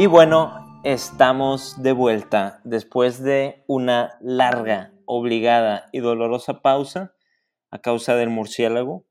[0.00, 7.14] Y bueno, estamos de vuelta después de una larga, obligada y dolorosa pausa
[7.70, 9.04] a causa del murciélago,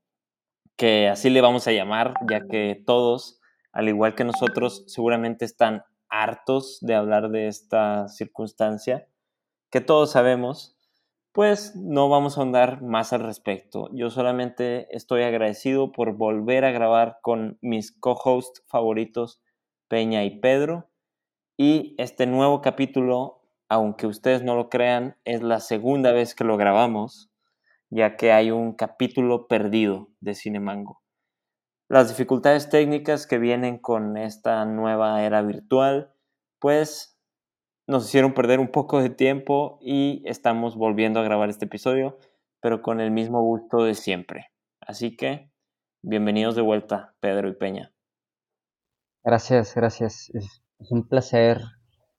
[0.77, 3.39] que así le vamos a llamar, ya que todos,
[3.71, 9.07] al igual que nosotros, seguramente están hartos de hablar de esta circunstancia,
[9.69, 10.75] que todos sabemos,
[11.33, 13.91] pues no vamos a ahondar más al respecto.
[13.93, 19.39] Yo solamente estoy agradecido por volver a grabar con mis co-hosts favoritos,
[19.89, 20.89] Peña y Pedro.
[21.57, 26.55] Y este nuevo capítulo, aunque ustedes no lo crean, es la segunda vez que lo
[26.55, 27.29] grabamos,
[27.89, 31.01] ya que hay un capítulo perdido de Cinemango.
[31.89, 36.13] Las dificultades técnicas que vienen con esta nueva era virtual,
[36.59, 37.19] pues
[37.87, 42.19] nos hicieron perder un poco de tiempo y estamos volviendo a grabar este episodio,
[42.61, 44.51] pero con el mismo gusto de siempre.
[44.81, 45.51] Así que,
[46.03, 47.91] bienvenidos de vuelta, Pedro y Peña.
[49.23, 50.29] Gracias, gracias.
[50.33, 51.61] Es, un placer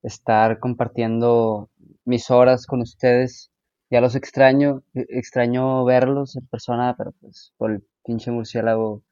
[0.03, 1.71] estar compartiendo
[2.05, 3.51] mis horas con ustedes.
[3.91, 9.03] Ya los extraño, e, extraño verlos en persona, pero pues por el pinche murciélago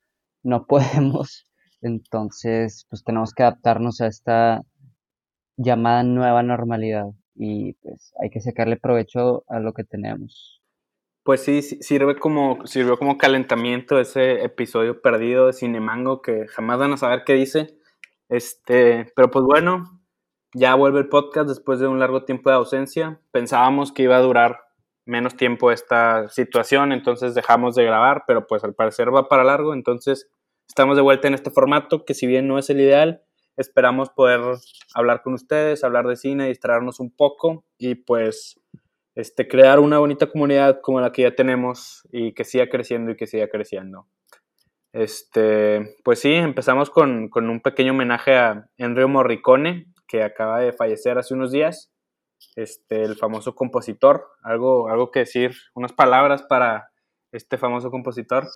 [0.42, 1.46] no podemos.
[1.80, 4.62] Entonces, pues tenemos que adaptarnos a esta
[5.56, 10.62] llamada nueva normalidad y pues hay que sacarle provecho a lo que tenemos.
[11.22, 16.92] Pues sí, sirve como, sirvió como calentamiento ese episodio perdido de Cinemango que jamás van
[16.92, 17.77] a saber qué dice.
[18.28, 20.00] Este, pero pues bueno,
[20.54, 23.20] ya vuelve el podcast después de un largo tiempo de ausencia.
[23.30, 24.60] Pensábamos que iba a durar
[25.04, 29.72] menos tiempo esta situación, entonces dejamos de grabar, pero pues al parecer va para largo,
[29.72, 30.28] entonces
[30.66, 33.22] estamos de vuelta en este formato que si bien no es el ideal,
[33.58, 34.40] Esperamos poder
[34.94, 38.60] hablar con ustedes, hablar de cine, distraernos un poco y pues
[39.16, 43.16] este, crear una bonita comunidad como la que ya tenemos y que siga creciendo y
[43.16, 44.06] que siga creciendo.
[44.98, 50.72] Este, pues sí, empezamos con, con un pequeño homenaje a Enrio Morricone, que acaba de
[50.72, 51.92] fallecer hace unos días.
[52.56, 54.26] Este, el famoso compositor.
[54.42, 56.90] ¿Algo, algo que decir, unas palabras para
[57.30, 58.48] este famoso compositor.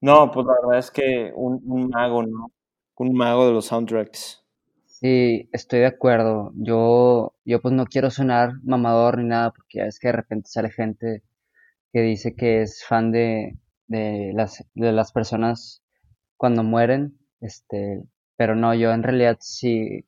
[0.00, 2.52] No, pues la verdad es que un, un mago, ¿no?
[2.94, 4.44] un mago de los soundtracks.
[4.86, 6.52] Sí, estoy de acuerdo.
[6.54, 10.48] Yo, yo pues no quiero sonar mamador ni nada, porque ya es que de repente
[10.48, 11.24] sale gente
[11.92, 13.56] que dice que es fan de,
[13.90, 15.82] de las, de las personas
[16.36, 18.02] cuando mueren, este,
[18.36, 20.06] pero no, yo en realidad sí,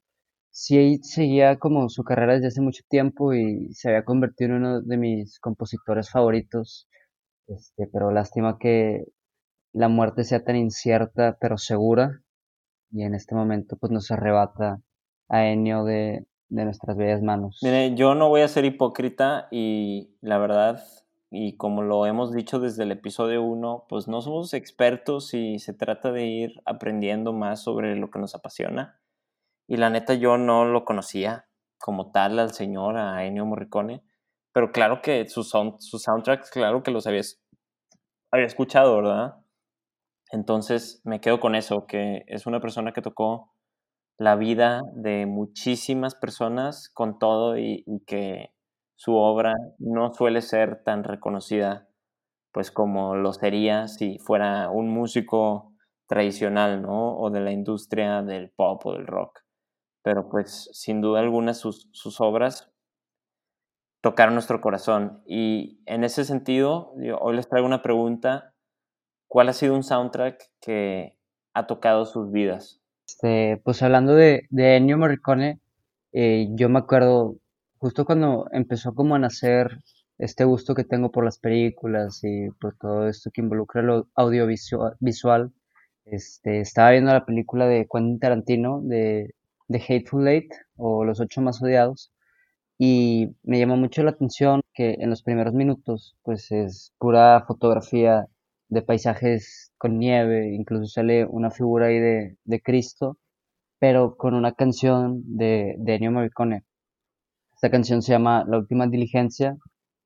[0.51, 4.81] sí seguía como su carrera desde hace mucho tiempo y se había convertido en uno
[4.83, 6.89] de mis compositores favoritos,
[7.49, 9.05] este, pero lástima que
[9.73, 12.23] la muerte sea tan incierta pero segura
[12.93, 14.81] y en este momento pues nos arrebata
[15.29, 17.59] a Enio de, nuestras bellas manos.
[17.63, 20.85] Mire, yo no voy a ser hipócrita y la verdad,
[21.33, 25.73] y como lo hemos dicho desde el episodio 1, pues no somos expertos y se
[25.73, 29.01] trata de ir aprendiendo más sobre lo que nos apasiona.
[29.67, 31.49] Y la neta yo no lo conocía
[31.79, 34.05] como tal al señor, a Ennio Morricone,
[34.53, 37.23] pero claro que sus, sus soundtracks, claro que los había,
[38.31, 39.37] había escuchado, ¿verdad?
[40.31, 43.53] Entonces me quedo con eso, que es una persona que tocó
[44.19, 48.53] la vida de muchísimas personas con todo y, que
[49.03, 51.89] su obra no suele ser tan reconocida
[52.53, 55.73] pues como lo sería si fuera un músico
[56.07, 57.17] tradicional, ¿no?
[57.17, 59.41] O de la industria del pop o del rock.
[60.03, 62.71] Pero pues sin duda alguna sus, sus obras
[64.03, 65.23] tocaron nuestro corazón.
[65.27, 68.53] Y en ese sentido, hoy les traigo una pregunta
[69.33, 71.17] ¿Cuál ha sido un soundtrack que
[71.55, 72.83] ha tocado sus vidas?
[73.09, 75.59] Este, pues hablando de, Ennio Morricone,
[76.13, 77.37] eh, yo me acuerdo
[77.83, 79.81] justo cuando empezó como a nacer
[80.17, 85.53] este gusto que tengo por las películas y por todo esto que involucra lo audiovisual,
[86.05, 89.35] este, estaba viendo la película de Quentin Tarantino de,
[89.67, 92.13] de Hateful Eight o Los Ocho Más Odiados
[92.79, 98.29] y me llamó mucho la atención que en los primeros minutos pues es pura fotografía
[98.69, 103.19] de paisajes con nieve, incluso sale una figura ahí de, Cristo,
[103.81, 106.63] pero con una canción de, de Ennio Morricone.
[107.63, 109.57] Esta canción se llama La Última Diligencia,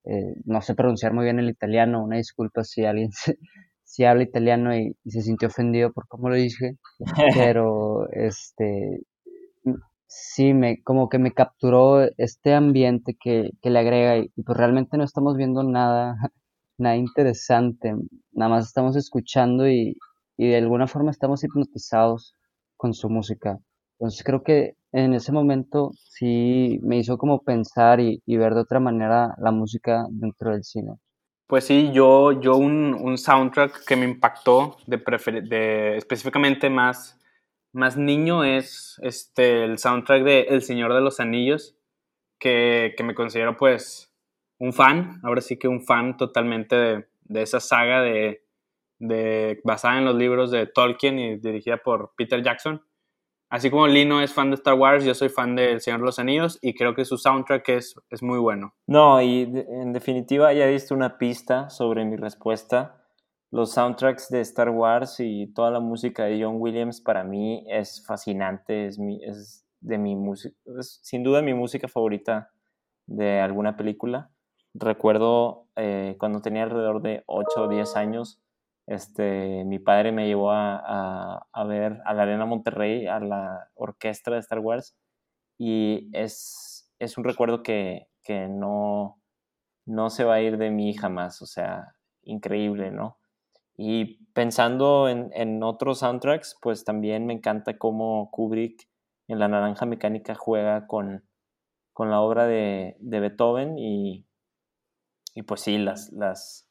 [0.05, 3.09] eh, no sé pronunciar muy bien el italiano, una disculpa si alguien
[3.83, 6.77] si habla italiano y, se sintió ofendido por cómo lo dije,
[7.35, 9.01] pero este
[10.07, 15.05] sí me como que me capturó este ambiente que, le agrega y, pues realmente no
[15.05, 16.15] estamos viendo nada
[16.77, 17.95] nada interesante,
[18.33, 19.97] nada más estamos escuchando y,
[20.37, 22.35] de alguna forma estamos hipnotizados
[22.77, 23.59] con su música.
[23.99, 28.81] Entonces creo que en ese momento sí me hizo como pensar y, ver de otra
[28.81, 30.95] manera la música dentro del cine.
[31.47, 34.97] Pues sí, yo, yo un, soundtrack que me impactó de,
[35.43, 37.21] de específicamente más,
[37.73, 41.77] más niño es este, el soundtrack de El Señor de los Anillos,
[42.39, 44.11] que, que me considero pues
[44.59, 48.43] un fan, ahora sí que un fan totalmente de, de esa saga de,
[48.99, 52.83] de, basada en los libros de Tolkien y dirigida por Peter Jackson.
[53.49, 56.07] Así como Lino es fan de Star Wars, yo soy fan de El Señor de
[56.07, 58.75] los Anillos y creo que su soundtrack es, es muy bueno.
[58.87, 63.05] No, y en definitiva ya diste una pista sobre mi respuesta.
[63.53, 68.05] Los soundtracks de Star Wars y toda la música de John Williams para mí es
[68.05, 72.51] fascinante, es, mi, es de mi música, sin duda mi música favorita
[73.07, 74.31] de alguna película.
[74.75, 78.41] Recuerdo eh, cuando tenía alrededor de 8 o 10 años,
[78.87, 84.31] este, mi padre me llevó a, a, ver a la Arena Monterrey, a la orquesta
[84.31, 84.97] de Star Wars,
[85.59, 89.21] y es, es un recuerdo que, que no,
[89.87, 93.19] no se va a ir de mí jamás, o sea, increíble, ¿no?
[93.77, 98.89] Y pensando en, en, otros soundtracks, pues también me encanta cómo Kubrick
[99.29, 101.25] en La Naranja Mecánica juega con,
[101.93, 104.27] con la obra de, de Beethoven y,
[105.35, 106.66] y, pues sí, las, las,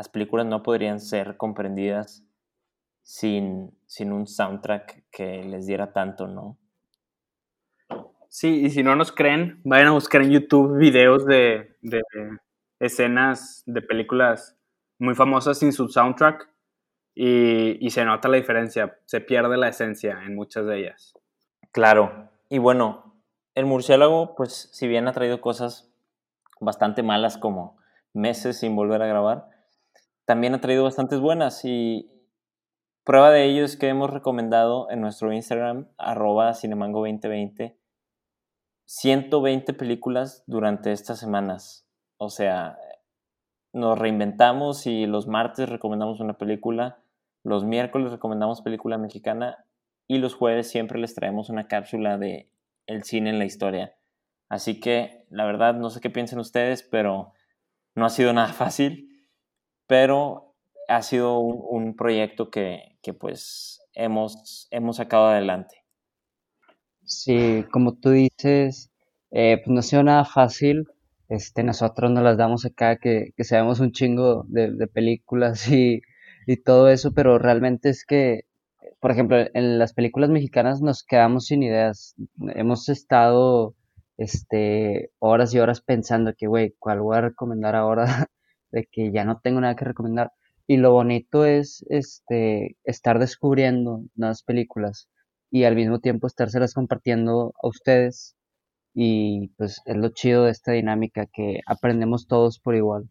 [0.00, 2.24] las películas no podrían ser comprendidas
[3.02, 6.56] sin, sin un soundtrack que les diera tanto, ¿no?
[8.30, 12.00] Sí, y si no nos creen, vayan a buscar en YouTube videos de, de
[12.78, 14.58] escenas de películas
[14.98, 16.48] muy famosas sin su soundtrack
[17.14, 21.12] y, y, se nota la diferencia, se pierde la esencia en muchas de ellas.
[21.72, 23.22] Claro, y bueno,
[23.54, 25.92] el murciélago, pues si bien ha traído cosas
[26.58, 27.76] bastante malas como
[28.14, 29.59] meses sin volver a grabar,
[30.30, 32.08] también ha traído bastantes buenas y
[33.02, 37.76] prueba de ello es que hemos recomendado en nuestro Instagram, arroba cinemango2020,
[38.84, 41.84] 120 películas durante estas semanas.
[42.16, 42.78] O sea,
[43.72, 47.02] nos reinventamos y los martes recomendamos una película,
[47.42, 49.66] los miércoles recomendamos película mexicana
[50.06, 52.52] y los jueves siempre les traemos una cápsula de
[52.86, 53.96] el cine en la historia.
[54.48, 57.32] Así que, la verdad, no sé qué piensan ustedes, pero
[57.96, 59.09] no ha sido nada fácil
[59.90, 60.54] pero
[60.86, 65.82] ha sido un, proyecto que, que, pues hemos, hemos sacado adelante.
[67.04, 68.92] Sí, como tú dices,
[69.32, 70.86] eh, pues no ha sido nada fácil.
[71.28, 76.02] Este, nosotros nos las damos acá que, que sabemos un chingo de, de películas y,
[76.46, 78.42] y, todo eso, pero realmente es que,
[79.00, 82.14] por ejemplo, en las películas mexicanas nos quedamos sin ideas.
[82.54, 83.74] Hemos estado
[84.18, 88.28] este, horas y horas pensando que, güey, ¿cuál voy a recomendar ahora?
[88.72, 90.32] De que ya no tengo nada que recomendar.
[90.66, 95.08] Y lo bonito es este, estar descubriendo nuevas películas
[95.50, 98.36] y al mismo tiempo estárselas compartiendo a ustedes.
[98.94, 103.08] Y pues es lo chido de esta dinámica, que aprendemos todos por igual.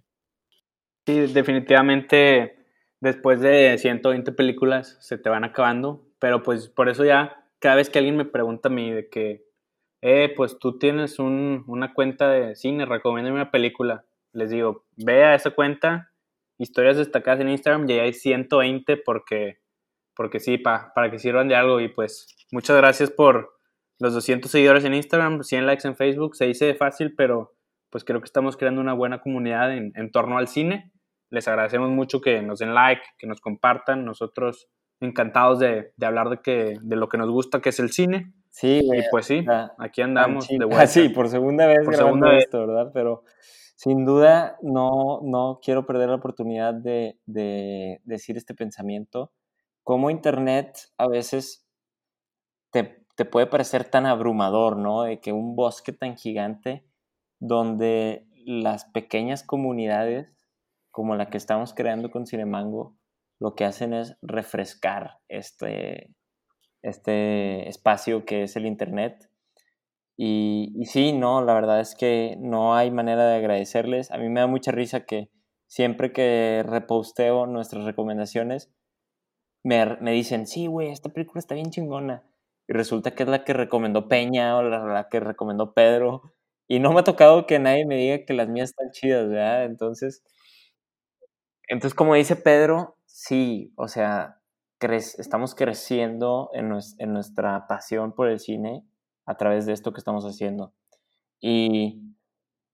[1.05, 2.55] Sí, definitivamente
[3.01, 7.89] después de 120 películas se te van acabando, pero pues por eso ya cada vez
[7.89, 9.43] que alguien me pregunta a mí de que,
[10.01, 15.23] eh, pues tú tienes un, una cuenta de cine, recomiéndame una película les digo, ve
[15.23, 16.11] a esa cuenta,
[16.57, 19.59] historias destacadas en Instagram, y hay 120 porque,
[20.15, 21.79] porque sí, pa, para que sirvan de algo.
[21.79, 23.57] Y pues muchas gracias por
[23.99, 26.35] los 200 seguidores en Instagram, 100 likes en Facebook.
[26.35, 27.55] Se dice fácil, pero
[27.89, 30.91] pues creo que estamos creando una buena comunidad en, en torno al cine.
[31.31, 34.05] Les agradecemos mucho que nos den like, que nos compartan.
[34.05, 34.67] Nosotros
[34.99, 38.33] encantados de, de hablar de, que, de lo que nos gusta, que es el cine.
[38.49, 39.45] Sí, y pues sí,
[39.77, 40.87] aquí andamos de vuelta.
[40.87, 42.91] sí, por segunda vez por grabando segunda esto, ¿verdad?
[42.93, 43.23] Pero
[43.79, 49.31] sin duda, no, no quiero perder la oportunidad de, de decir este pensamiento.
[49.85, 51.65] Como Internet a veces
[52.71, 55.03] te, te, puede parecer tan abrumador, ¿no?
[55.03, 56.85] De que un bosque tan gigante
[57.39, 60.27] donde las pequeñas comunidades
[60.91, 62.97] como la que estamos creando con Cinemango,
[63.39, 66.13] lo que hacen es refrescar este,
[66.81, 69.28] este espacio que es el Internet
[70.21, 74.11] y, y, sí, no, la verdad es que no hay manera de agradecerles.
[74.11, 75.29] A mí me da mucha risa que
[75.65, 78.69] siempre que reposteo nuestras recomendaciones,
[79.63, 82.25] me, me dicen, sí, güey, esta película está bien chingona.
[82.67, 86.33] Y resulta que es la que recomendó Peña o la, la, que recomendó Pedro.
[86.67, 89.63] Y no me ha tocado que nadie me diga que las mías están chidas, ¿verdad?
[89.63, 90.21] Entonces,
[91.69, 94.41] entonces como dice Pedro, sí, o sea,
[94.79, 98.83] cre estamos creciendo en, en nuestra pasión por el cine
[99.29, 100.73] a través de esto que estamos haciendo.
[101.39, 102.15] Y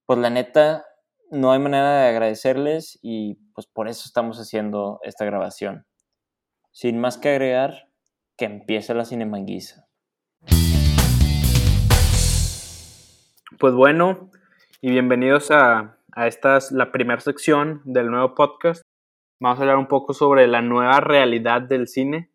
[0.06, 0.86] pues la neta,
[1.30, 5.86] no hay manera de agradecerles y pues por eso estamos haciendo esta grabación.
[6.72, 7.90] Sin más que agregar,
[8.38, 9.86] que empiece la cinemanguiza.
[13.60, 14.32] Pues bueno,
[14.80, 18.82] y bienvenidos a, a esta la primera sección del nuevo podcast.
[19.42, 22.32] Vamos a hablar un poco sobre la nueva realidad del cine.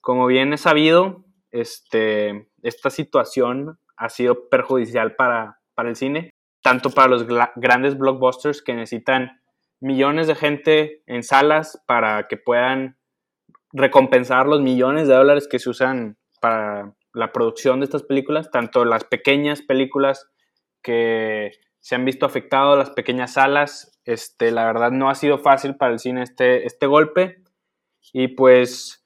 [0.00, 6.30] Como bien es sabido, este, esta situación ha sido perjudicial para, para el cine,
[6.62, 7.26] tanto para los
[7.56, 9.40] grandes blockbusters que necesitan
[9.80, 12.98] millones de gente en salas para que puedan
[13.72, 18.84] recompensar los millones de dólares que se usan para la producción de estas películas, tanto
[18.84, 20.28] las pequeñas películas
[20.82, 25.76] que se han visto afectadas, las pequeñas salas, este, la verdad no ha sido fácil
[25.76, 27.42] para el cine este, este golpe.
[28.12, 28.99] Y pues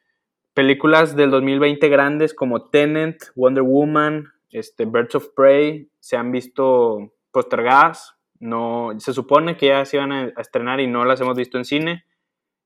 [0.54, 7.12] películas del 2020 grandes como Tenant, Wonder Woman, este, Birds of Prey se han visto
[7.32, 8.14] postergadas.
[8.38, 11.64] No, se supone que ya se iban a estrenar y no las hemos visto en
[11.64, 12.04] cine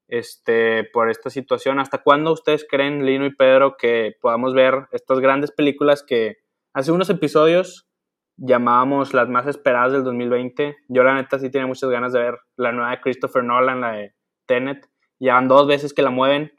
[0.08, 1.78] este, por esta situación.
[1.78, 6.38] ¿Hasta cuándo ustedes creen, Lino y Pedro, que podamos ver estas grandes películas que
[6.72, 7.88] hace unos episodios
[8.36, 10.76] llamábamos las más esperadas del 2020?
[10.88, 13.92] Yo la neta sí tenía muchas ganas de ver la nueva de Christopher Nolan, la
[13.92, 14.14] de
[14.46, 14.88] Tenet.
[15.20, 16.52] Ya van dos veces que la mueven.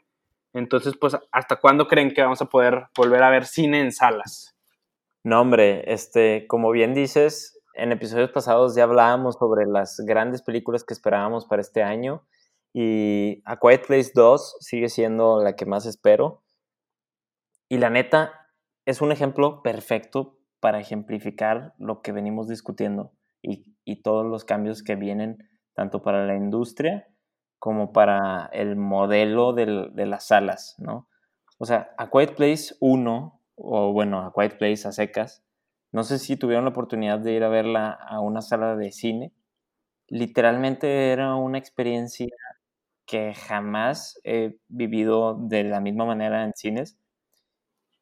[0.52, 4.56] Entonces, pues, ¿hasta cuándo creen que vamos a poder volver a ver cine en salas?
[5.22, 10.84] No, hombre, este, como bien dices, en episodios pasados ya hablábamos sobre las grandes películas
[10.84, 12.26] que esperábamos para este año
[12.72, 16.42] y A Quiet Place 2 sigue siendo la que más espero.
[17.68, 18.40] Y la neta,
[18.86, 23.70] es un ejemplo perfecto para ejemplificar lo que venimos discutiendo y,
[24.02, 25.38] todos los cambios que vienen
[25.74, 27.08] tanto para la industria
[27.60, 31.06] como para el modelo de las salas, ¿no?
[31.58, 35.44] O sea, A Quiet Place 1, o bueno, A Quiet Place a secas,
[35.92, 39.32] no sé si tuvieron la oportunidad de ir a verla a una sala de cine.
[40.08, 42.28] Literalmente era una experiencia
[43.06, 46.98] que jamás he vivido de la misma manera en cines,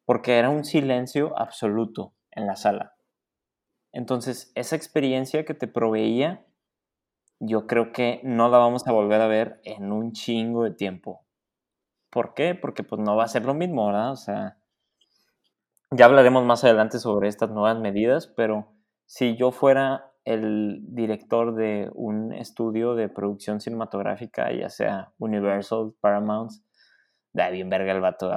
[0.05, 2.95] porque era un silencio absoluto en la sala.
[3.93, 6.45] Entonces, esa experiencia que te proveía,
[7.41, 11.25] yo creo que no la vamos a volver a ver en un chingo de tiempo.
[12.11, 12.55] ¿Por qué?
[12.55, 14.13] Porque pues no va a ser lo mismo, ¿verdad?
[14.13, 14.59] O sea,
[15.91, 18.73] ya hablaremos más adelante sobre estas nuevas medidas, pero
[19.07, 26.53] si yo fuera el director de un estudio de producción cinematográfica, ya sea Universal, Paramount,
[27.33, 28.31] da bien verga el vato,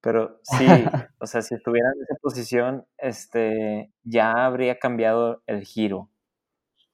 [0.00, 0.66] pero sí,
[1.20, 6.10] o sea, si estuviera en esa posición, este, ya habría cambiado el giro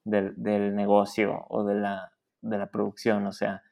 [0.05, 3.63] del, negocio o de la, de la producción, o sea,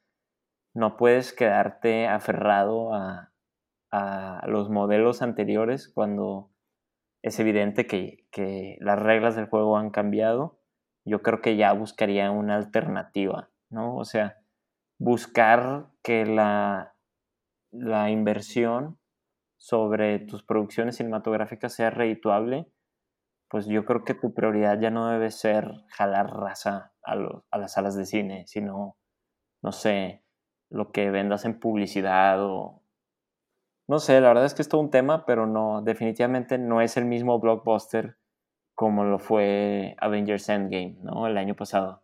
[0.75, 3.33] no puedes quedarte aferrado a,
[3.91, 6.51] a los modelos anteriores cuando
[7.23, 10.59] es evidente que, que, las reglas del juego han cambiado
[11.09, 13.97] yo creo que ya buscaría una alternativa, ¿no?
[13.97, 14.37] O sea,
[14.99, 16.95] buscar que la,
[17.73, 18.99] la inversión
[19.57, 22.71] sobre tus producciones cinematográficas sea redituable,
[23.49, 27.17] pues yo creo que tu prioridad ya no debe ser jalar raza a,
[27.59, 28.97] las salas de cine, sino,
[29.63, 30.23] no sé,
[30.71, 32.83] lo que vendas en publicidad o...
[33.89, 36.99] No sé, la verdad es que es todo un tema, pero no, definitivamente no es
[36.99, 38.19] el mismo blockbuster
[38.75, 41.27] como lo fue Avengers Endgame, ¿no?
[41.27, 42.03] El año pasado.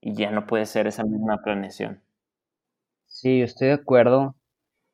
[0.00, 2.02] Y ya no puede ser esa misma planeación.
[3.06, 4.34] Sí, estoy de acuerdo.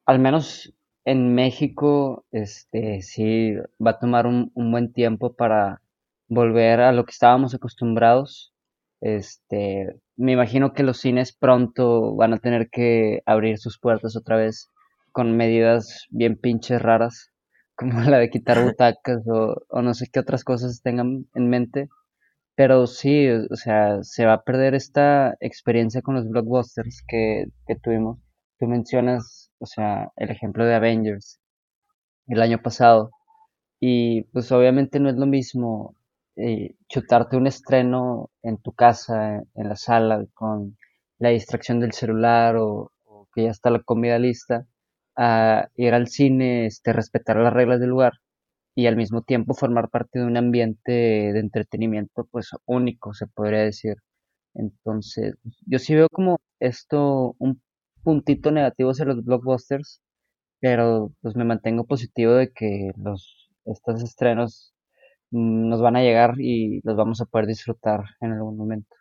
[0.04, 3.54] Al menos en México, este, sí,
[3.84, 5.82] va a tomar un, buen tiempo para
[6.28, 8.54] volver a lo que estábamos acostumbrados.
[9.00, 14.36] Este, me imagino que los cines pronto van a tener que abrir sus puertas otra
[14.36, 14.70] vez
[15.12, 17.32] con medidas bien pinches raras
[17.76, 21.88] como la de quitar butacas o, no sé qué otras cosas tengan en mente.
[22.56, 27.76] Pero sí, o sea, se va a perder esta experiencia con los blockbusters que, que
[27.76, 28.18] tuvimos.
[28.58, 31.40] Tú mencionas, o sea, el ejemplo de Avengers
[32.28, 33.10] el año pasado.
[33.80, 35.94] Y pues obviamente no es lo mismo
[36.36, 40.76] eh, chutarte un estreno en tu casa, en la sala, con
[41.18, 44.66] la distracción del celular o, o que ya está la comida lista,
[45.16, 48.14] a ir al cine, este, respetar las reglas del lugar
[48.74, 53.60] y al mismo tiempo formar parte de un ambiente de entretenimiento pues único, se podría
[53.60, 53.96] decir.
[54.54, 55.34] Entonces,
[55.66, 57.62] yo sí veo como esto un
[58.02, 60.00] puntito negativo hacia los blockbusters,
[60.60, 64.74] pero pues me mantengo positivo de que los estos estrenos
[65.30, 68.96] nos van a llegar y los vamos a poder disfrutar en algún momento.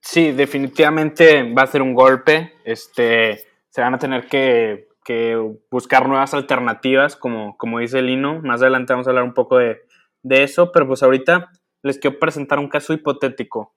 [0.00, 2.52] Sí, definitivamente va a ser un golpe.
[2.64, 5.36] Este, se van a tener que que
[5.70, 8.40] buscar nuevas alternativas, como, como dice Lino.
[8.42, 9.80] Más adelante vamos a hablar un poco de,
[10.22, 11.50] de eso, pero pues ahorita
[11.82, 13.74] les quiero presentar un caso hipotético.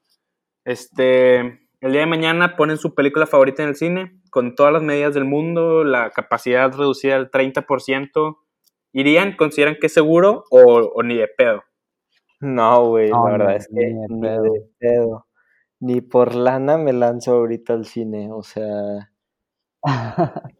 [0.65, 4.81] Este, el día de mañana ponen su película favorita en el cine, con todas las
[4.81, 8.37] medidas del mundo, la capacidad reducida al 30%.
[8.93, 9.35] ¿Irían?
[9.35, 11.61] ¿Consideran que es seguro o, ni de pedo?
[12.39, 15.27] No, güey, la verdad es que ni de pedo.
[15.81, 19.11] Ni por lana me lanzo ahorita al cine, o sea...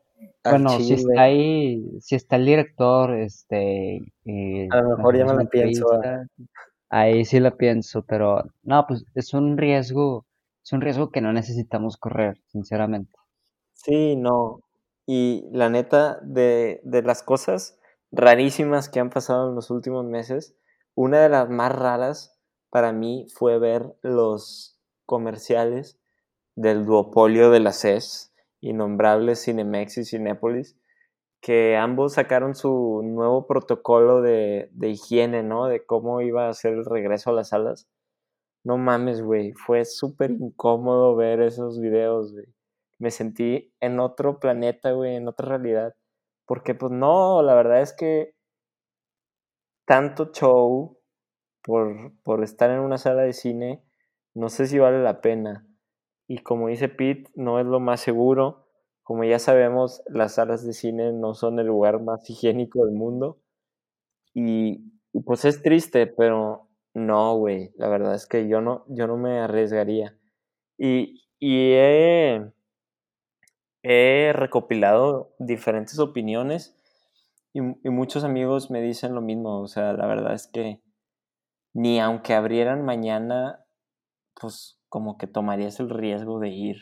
[0.43, 3.95] bueno, si está ahí, si está el director, este...
[4.25, 5.85] Eh, a lo mejor ya me la pienso.
[6.89, 10.25] Ahí sí la pienso, pero no, pues es un riesgo,
[10.63, 13.11] es un riesgo que no necesitamos correr, sinceramente.
[13.73, 14.61] Sí, no.
[15.05, 17.77] Y la neta, de, de las cosas
[18.11, 20.55] rarísimas que han pasado en los últimos meses,
[20.95, 22.39] una de las más raras
[22.69, 25.99] para mí fue ver los comerciales
[26.55, 30.77] del duopolio de la CES, innombrables Cinemex y Cinépolis,
[31.41, 35.65] que ambos sacaron su nuevo protocolo de, de higiene, ¿no?
[35.67, 37.87] De cómo iba a ser el regreso a las salas.
[38.65, 42.45] No mames, güey, fue súper incómodo ver esos videos, güey.
[42.99, 45.95] Me sentí en otro planeta, güey, en otra realidad.
[46.45, 48.35] Porque pues no, la verdad es que
[49.85, 50.97] tanto show
[51.63, 53.83] por, por estar en una sala de cine,
[54.33, 55.67] no sé si vale la pena.
[56.27, 58.65] Y como dice Pete, no es lo más seguro.
[59.03, 63.39] Como ya sabemos, las salas de cine no son el lugar más higiénico del mundo.
[64.33, 64.93] Y,
[65.25, 67.71] pues es triste, pero no, güey.
[67.77, 70.17] La verdad es que yo no, yo no me arriesgaría.
[70.77, 72.51] Y, y he,
[73.83, 76.77] he recopilado diferentes opiniones
[77.53, 79.61] y, y, muchos amigos me dicen lo mismo.
[79.61, 80.81] O sea, la verdad es que
[81.73, 83.65] ni aunque abrieran mañana,
[84.39, 86.77] pues como que tomarías el riesgo de ir.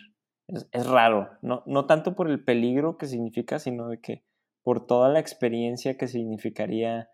[0.47, 4.25] Es, raro, no, no tanto por el peligro que significa, sino de que
[4.63, 7.09] por toda la experiencia que significaría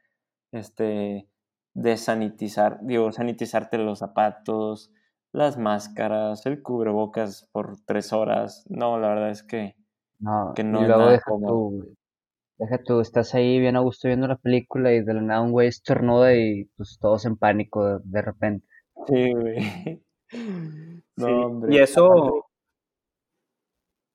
[0.52, 1.30] este
[1.78, 4.92] desanitizar, digo, sanitizarte los zapatos,
[5.32, 8.66] las máscaras, el cubrebocas por tres horas.
[8.68, 9.76] No, la verdad es que
[10.20, 11.96] no, que no y luego deja tú,
[12.58, 15.52] deja tú, estás ahí bien a gusto viendo la película y de la nada un
[15.52, 18.68] güey estornuda y pues todos en pánico de, de repente.
[19.06, 20.02] Sí, güey.
[21.70, 22.48] y eso,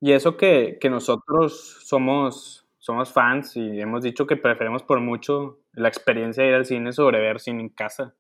[0.00, 5.88] y eso que, nosotros somos, somos fans y hemos dicho que preferimos por mucho la
[5.88, 8.14] experiencia de ir al cine sobre ver cine en casa.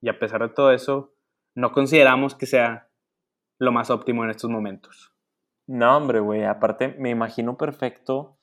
[0.00, 1.14] Y a pesar de todo eso,
[1.54, 2.88] no consideramos que sea
[3.58, 5.12] lo más óptimo en estos momentos.
[5.66, 6.44] No, hombre, güey.
[6.44, 8.38] Aparte, me imagino perfecto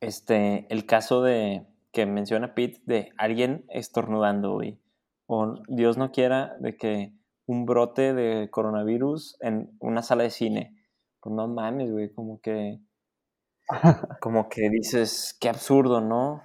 [0.00, 4.80] este, el caso de que menciona Pete de alguien estornudando, güey.
[5.26, 7.14] O Dios no quiera de que
[7.46, 10.76] un brote de coronavirus en una sala de cine.
[11.20, 12.80] Pues no mames, güey, como que.
[14.20, 16.42] Como que dices, qué absurdo, ¿no?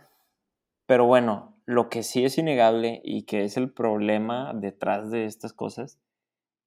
[0.89, 5.53] Pero bueno, lo que sí es innegable y que es el problema detrás de estas
[5.53, 6.01] cosas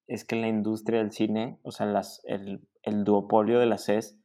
[0.07, 4.17] es que la industria del cine, o sea, las, el, el duopolio de la CES,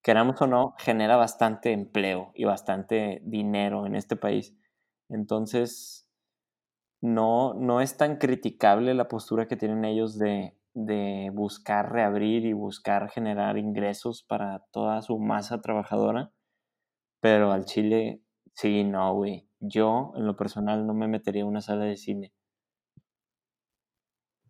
[0.00, 4.56] queramos o no, genera bastante empleo y bastante dinero en este país.
[5.08, 6.06] Entonces,
[7.00, 12.52] no, no es tan criticable la postura que tienen ellos de, de buscar reabrir y
[12.52, 16.30] buscar generar ingresos para toda su masa trabajadora.
[17.20, 18.22] Pero al Chile,
[18.54, 19.46] sí, no, güey.
[19.60, 22.32] Yo, en lo personal, no me metería en una sala de cine.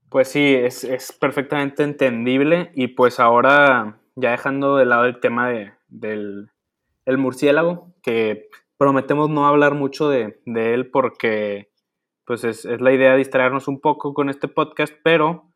[0.08, 2.72] Pues sí, es, es perfectamente entendible.
[2.74, 6.50] Y pues ahora, ya dejando de lado el tema de, del
[7.04, 11.70] el murciélago, que prometemos no hablar mucho de, de él porque
[12.24, 15.52] pues es, la idea de distraernos un poco con este podcast, pero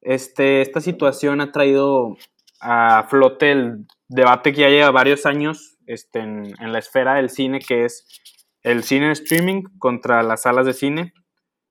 [0.00, 2.16] este, esta situación ha traído
[2.60, 7.58] a flote el debate que ya lleva varios años este, en, la esfera del cine,
[7.58, 8.06] que es
[8.62, 11.12] el cine streaming contra las salas de cine.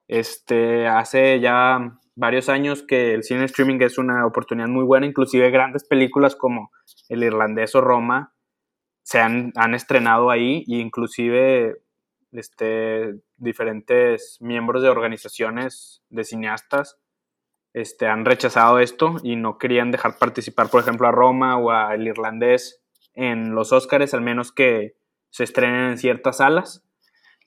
[0.08, 5.52] Este, hace ya varios años que el cine streaming es una oportunidad muy buena, inclusive
[5.52, 6.72] grandes películas como
[7.08, 8.34] El Irlandés o Roma
[9.04, 11.78] se han, han estrenado ahí e inclusive
[12.32, 17.00] este, diferentes miembros de organizaciones de cineastas
[17.74, 22.06] este, han rechazado esto y no querían dejar participar, por ejemplo, a Roma o al
[22.06, 22.82] irlandés
[23.20, 24.96] en los Oscars, al menos que
[25.30, 26.84] se estrenen en ciertas salas.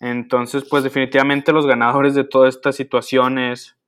[0.01, 3.79] Entonces, pues definitivamente los ganadores de todas estas situaciones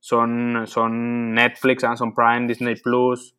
[0.00, 3.36] son, son Netflix, Amazon Prime, Disney Plus,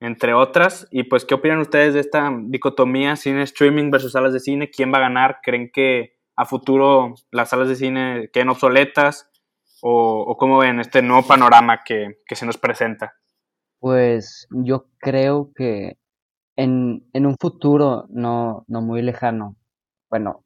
[0.00, 0.86] entre otras.
[0.90, 4.70] Y pues, ¿qué opinan ustedes de esta dicotomía cine streaming versus salas de cine?
[4.70, 5.40] ¿Quién va a ganar?
[5.42, 9.30] ¿Creen que a futuro las salas de cine queden obsoletas
[9.82, 13.14] o, cómo ven este nuevo panorama que, se nos presenta?
[13.80, 15.98] Pues yo creo que
[16.56, 19.56] en, un futuro no, no muy lejano,
[20.10, 20.44] bueno,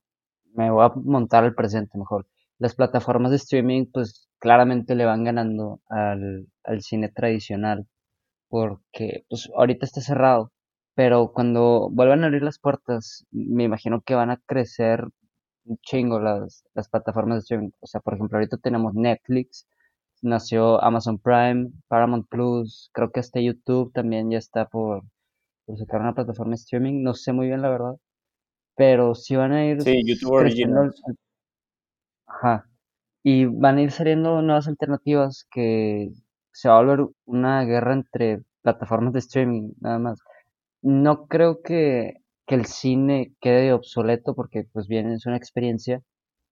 [0.55, 2.27] me voy a montar al presente mejor.
[2.59, 7.87] Las plataformas de streaming pues claramente le van ganando al, al cine tradicional
[8.49, 10.53] porque pues ahorita está cerrado,
[10.95, 15.05] pero cuando vuelvan a abrir las puertas me imagino que van a crecer
[15.65, 17.71] un chingo las, las plataformas de streaming.
[17.81, 19.67] O sea, por ejemplo, ahorita tenemos Netflix,
[20.23, 25.05] nació Amazon Prime, Paramount Plus, creo que hasta YouTube también ya está por,
[25.69, 27.97] por sacar una plataforma de streaming, no sé muy bien la verdad,
[28.77, 31.03] pero sí van a ir Sí, YouTube creciendo, Originals.
[31.05, 31.17] al-
[32.27, 32.69] ajá,
[33.25, 36.11] y van a ir saliendo nuevas alternativas que
[36.53, 40.21] se va a volver una guerra entre plataformas de streaming, nada más.
[40.83, 42.15] No creo que,
[42.47, 46.03] que el cine quede obsoleto porque pues bien es una experiencia,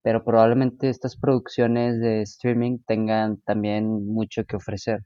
[0.02, 5.02] pero probablemente estas producciones de streaming tengan también mucho que ofrecer.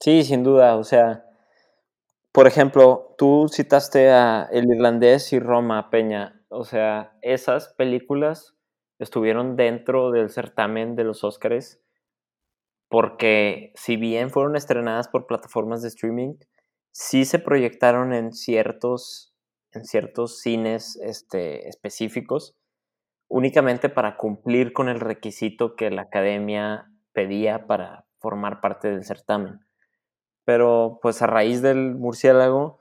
[0.00, 0.76] Sí, sin duda.
[0.76, 1.24] O sea,
[2.36, 6.38] por ejemplo, tú citaste a El Irlandés y Roma, Peña.
[6.50, 8.54] O sea, esas películas
[8.98, 11.82] estuvieron dentro del certamen de los Óscares
[12.90, 16.34] porque si bien fueron estrenadas por plataformas de streaming,
[16.90, 19.34] sí se proyectaron en ciertos,
[19.72, 22.54] en ciertos cines este, específicos,
[23.28, 29.65] únicamente para cumplir con el requisito que la academia pedía para formar parte del certamen.
[30.46, 32.78] Pero pues a raíz del murciélago,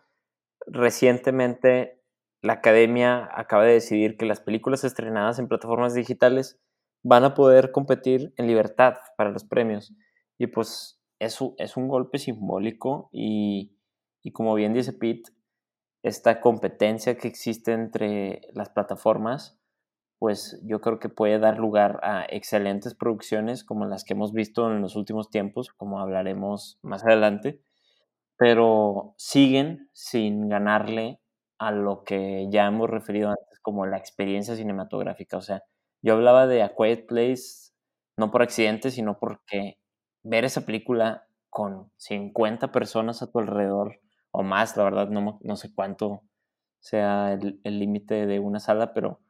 [0.67, 2.01] recientemente
[2.41, 6.59] la academia acaba de decidir que las películas estrenadas en plataformas digitales
[7.03, 9.93] van a poder competir en libertad para los premios.
[10.37, 13.75] Y pues eso es un golpe simbólico y,
[14.21, 15.31] y como bien dice Pete,
[16.03, 19.59] esta competencia que existe entre las plataformas,
[20.19, 24.71] pues yo creo que puede dar lugar a excelentes producciones como las que hemos visto
[24.71, 27.61] en los últimos tiempos, como hablaremos más adelante,
[28.37, 31.21] pero siguen sin ganarle
[31.59, 35.37] a lo que ya hemos referido antes como la experiencia cinematográfica.
[35.37, 35.63] O sea,
[36.01, 37.71] yo hablaba de A Quiet Place
[38.17, 39.79] no por accidente, sino porque
[40.23, 43.99] ver esa película con 50 personas a tu alrededor
[44.31, 46.21] o más, la verdad no, no sé cuánto
[46.79, 49.21] sea el límite de una sala, pero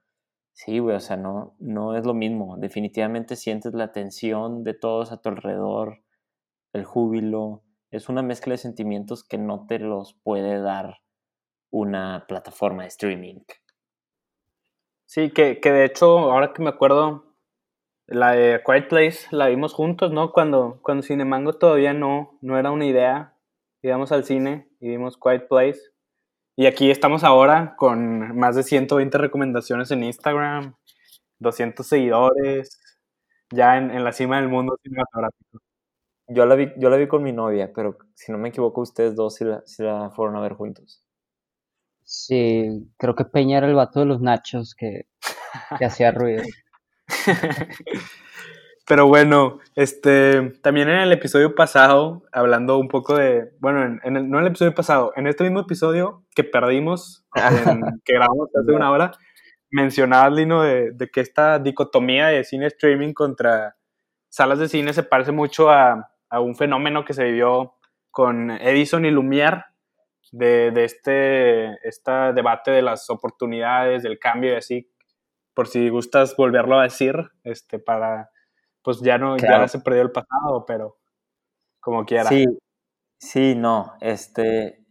[0.56, 2.58] sí, güey, o sea, no, no es lo mismo.
[2.58, 6.02] Definitivamente sientes la tensión de todos a tu alrededor,
[6.74, 11.02] el júbilo, es una mezcla de sentimientos que no te los puede dar
[11.72, 13.42] una plataforma de streaming.
[15.06, 17.36] Sí, que, que de hecho, ahora que me acuerdo,
[18.08, 20.32] la de Quiet Place la vimos juntos, ¿no?
[20.32, 23.38] Cuando, cuando Cinemango todavía no, no era una idea.
[23.82, 25.80] Íbamos al cine y vimos Quiet Place.
[26.56, 30.76] Y aquí estamos ahora con más de 120 recomendaciones en Instagram,
[31.40, 32.80] 200 seguidores,
[33.52, 35.60] ya en, en la cima del mundo cinematográfico.
[36.28, 39.16] Yo la, vi, yo la vi con mi novia, pero si no me equivoco, ustedes
[39.16, 41.04] dos sí la, sí la fueron a ver juntos.
[42.04, 45.08] Sí, creo que Peña era el vato de los nachos que,
[45.80, 46.44] que hacía ruido.
[48.88, 54.16] Pero bueno, este, también en el episodio pasado, hablando un poco de, bueno, en, en
[54.16, 58.50] el, no en el episodio pasado, en este mismo episodio que perdimos, en, que grabamos
[58.56, 59.12] hace una hora,
[59.72, 63.76] mencionabas, Lino, de, de, que esta dicotomía de cine streaming contra
[64.30, 67.74] salas de cine se parece mucho a, a un fenómeno que se vivió
[68.12, 69.66] con Edison y Lumière,
[70.32, 74.92] de, de este, este debate de las oportunidades, del cambio y así,
[75.56, 78.30] por si gustas volverlo a decir, este, para
[78.86, 79.64] pues ya no, claro.
[79.64, 81.00] ya se perdió el pasado, pero
[81.80, 82.26] como quiera.
[82.30, 82.46] Sí,
[83.18, 84.86] sí, no, este,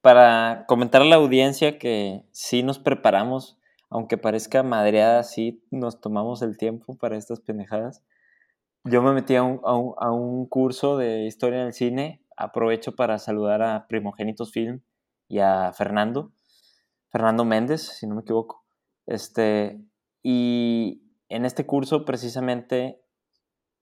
[0.00, 3.58] para comentar a la audiencia que sí nos preparamos,
[3.90, 8.04] aunque parezca madreada, sí nos tomamos el tiempo para estas pendejadas.
[8.82, 12.96] Yo me metí a un, a un, a un curso de historia del cine, aprovecho
[12.96, 14.80] para saludar a Primogénitos Film
[15.28, 16.32] y a Fernando,
[17.10, 18.64] Fernando Méndez, si no me equivoco.
[19.06, 19.80] Este,
[20.24, 23.02] y en este curso precisamente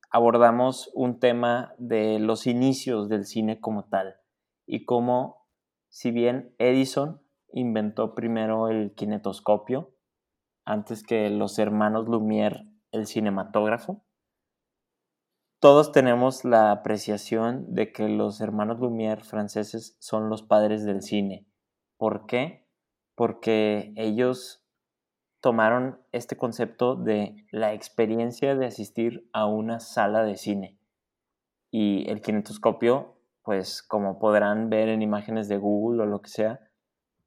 [0.09, 4.15] abordamos un tema de los inicios del cine como tal
[4.65, 5.47] y cómo,
[5.89, 9.95] si bien Edison inventó primero el kinetoscopio
[10.65, 14.03] antes que los hermanos Lumière el cinematógrafo,
[15.59, 21.47] todos tenemos la apreciación de que los hermanos Lumière franceses son los padres del cine.
[21.97, 22.67] ¿Por qué?
[23.15, 24.64] Porque ellos
[25.45, 30.79] tomaron este concepto de la experiencia de asistir a una sala de cine.
[31.69, 36.61] Y el kinetoscopio, pues como podrán ver en imágenes de Google o lo que sea,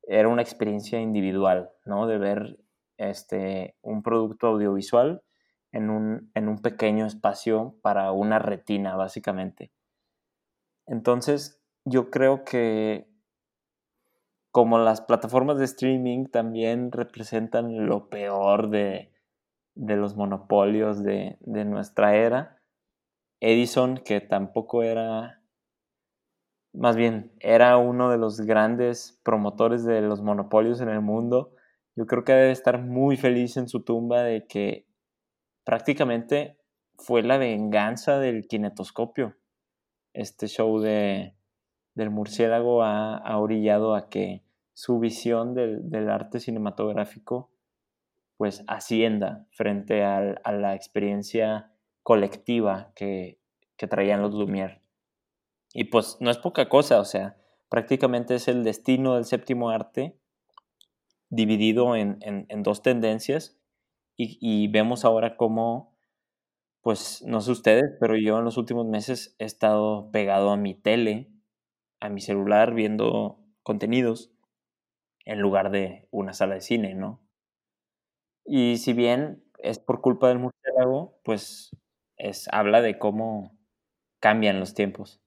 [0.02, 2.08] era una experiencia individual, ¿no?
[2.08, 2.58] De ver
[2.96, 5.22] este, un producto audiovisual
[5.70, 9.70] en un, en un pequeño espacio para una retina, básicamente.
[10.86, 13.08] Entonces, yo creo que
[14.50, 19.12] como las plataformas de streaming también representan lo peor de,
[19.74, 22.60] los monopolios de, nuestra era,
[23.40, 25.42] Edison, que tampoco era,
[26.72, 31.54] más bien, era uno de los grandes promotores de los monopolios en el mundo,
[31.94, 34.86] yo creo que debe estar muy feliz en su tumba de que
[35.64, 36.58] prácticamente
[36.96, 39.36] fue la venganza del kinetoscopio,
[40.12, 41.37] este show de,
[41.98, 47.50] del murciélago ha, orillado a que su visión del, arte cinematográfico
[48.36, 51.72] pues ascienda frente a la experiencia
[52.04, 53.40] colectiva que,
[53.76, 54.80] traían los Lumière.
[55.74, 57.36] Y pues no es poca cosa, o sea,
[57.68, 60.16] prácticamente es el destino del séptimo arte
[61.30, 63.58] dividido en, dos tendencias
[64.16, 65.96] y, y, vemos ahora cómo,
[66.80, 70.74] pues no sé ustedes, pero yo en los últimos meses he estado pegado a mi
[70.74, 71.30] tele,
[72.00, 74.32] a mi celular viendo contenidos
[75.24, 77.20] en lugar de una sala de cine, ¿no?
[78.44, 81.76] Y si bien es por culpa del murciélago, pues
[82.16, 83.58] es, habla de cómo
[84.20, 85.20] cambian los tiempos.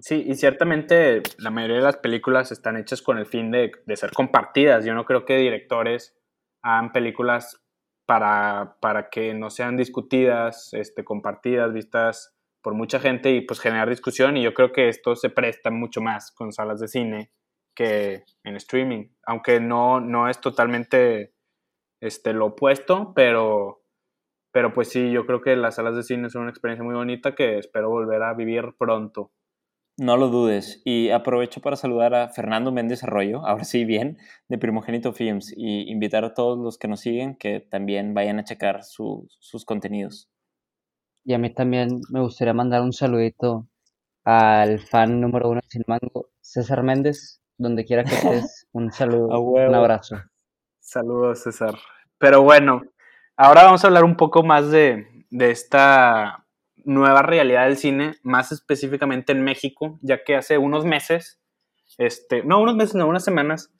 [0.00, 4.12] Sí, y ciertamente la mayoría de las películas están hechas con el fin de, ser
[4.12, 4.84] compartidas.
[4.84, 6.16] Yo no creo que directores
[6.62, 7.62] hagan películas
[8.06, 13.88] para, para que no sean discutidas, este, compartidas, vistas por mucha gente y pues generar
[13.88, 14.36] discusión.
[14.36, 17.30] Y yo creo que esto se presta mucho más con salas de cine
[17.74, 19.08] que en streaming.
[19.24, 21.34] Aunque no, no es totalmente
[22.00, 23.82] este, lo opuesto, pero,
[24.52, 27.34] pero pues sí, yo creo que las salas de cine son una experiencia muy bonita
[27.34, 29.32] que espero volver a vivir pronto.
[29.98, 30.80] No lo dudes.
[30.86, 34.16] Y aprovecho para saludar a Fernando Méndez Arroyo, ahora sí bien,
[34.48, 38.44] de Primogénito Films, y invitar a todos los que nos siguen que también vayan a
[38.44, 40.29] checar sus contenidos.
[41.24, 43.68] Y a mí también me gustaría mandar un saludito
[44.24, 48.66] al fan número uno de Cinemango, César Méndez, donde quiera que estés.
[48.72, 50.16] Un saludo, un abrazo.
[50.78, 51.76] Saludos, César.
[52.18, 52.82] Pero bueno,
[53.36, 56.46] ahora vamos a hablar un poco más de, de esta
[56.84, 61.40] nueva realidad del cine, más específicamente en México, ya que hace unos meses,
[61.98, 63.72] este, no unos meses, no unas semanas,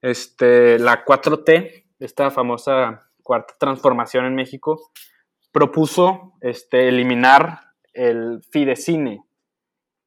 [0.00, 4.90] este, la 4T, esta famosa cuarta transformación en México,
[5.52, 7.60] propuso este, eliminar
[7.92, 9.24] el Fidecine.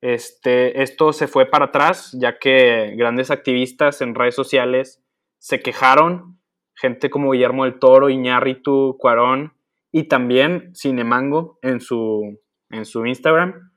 [0.01, 5.03] Este, esto se fue para atrás, ya que grandes activistas en redes sociales
[5.37, 6.39] se quejaron,
[6.75, 9.53] gente como Guillermo del Toro, Iñárritu, Cuarón,
[9.91, 13.71] y también Cinemango en su, en su Instagram.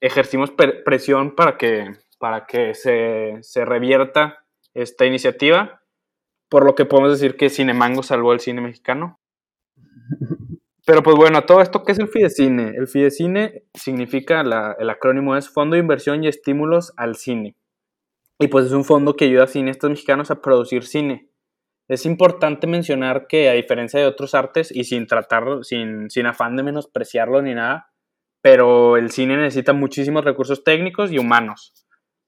[0.00, 0.52] Ejercimos
[0.84, 5.82] presión para que, para que se, se, revierta esta iniciativa,
[6.48, 9.20] por lo que podemos decir que Cinemango salvó el cine mexicano.
[10.90, 12.72] Pero pues bueno, todo esto, ¿qué es el Fidecine?
[12.76, 17.54] El Fidecine significa, el acrónimo es Fondo de Inversión y Estímulos al Cine.
[18.40, 21.30] Y pues es un fondo que ayuda a cineastas mexicanos a producir cine.
[21.86, 26.56] Es importante mencionar que a diferencia de otros artes y sin tratar, sin, sin afán
[26.56, 27.92] de menospreciarlo ni nada,
[28.42, 31.86] pero el cine necesita muchísimos recursos técnicos y humanos.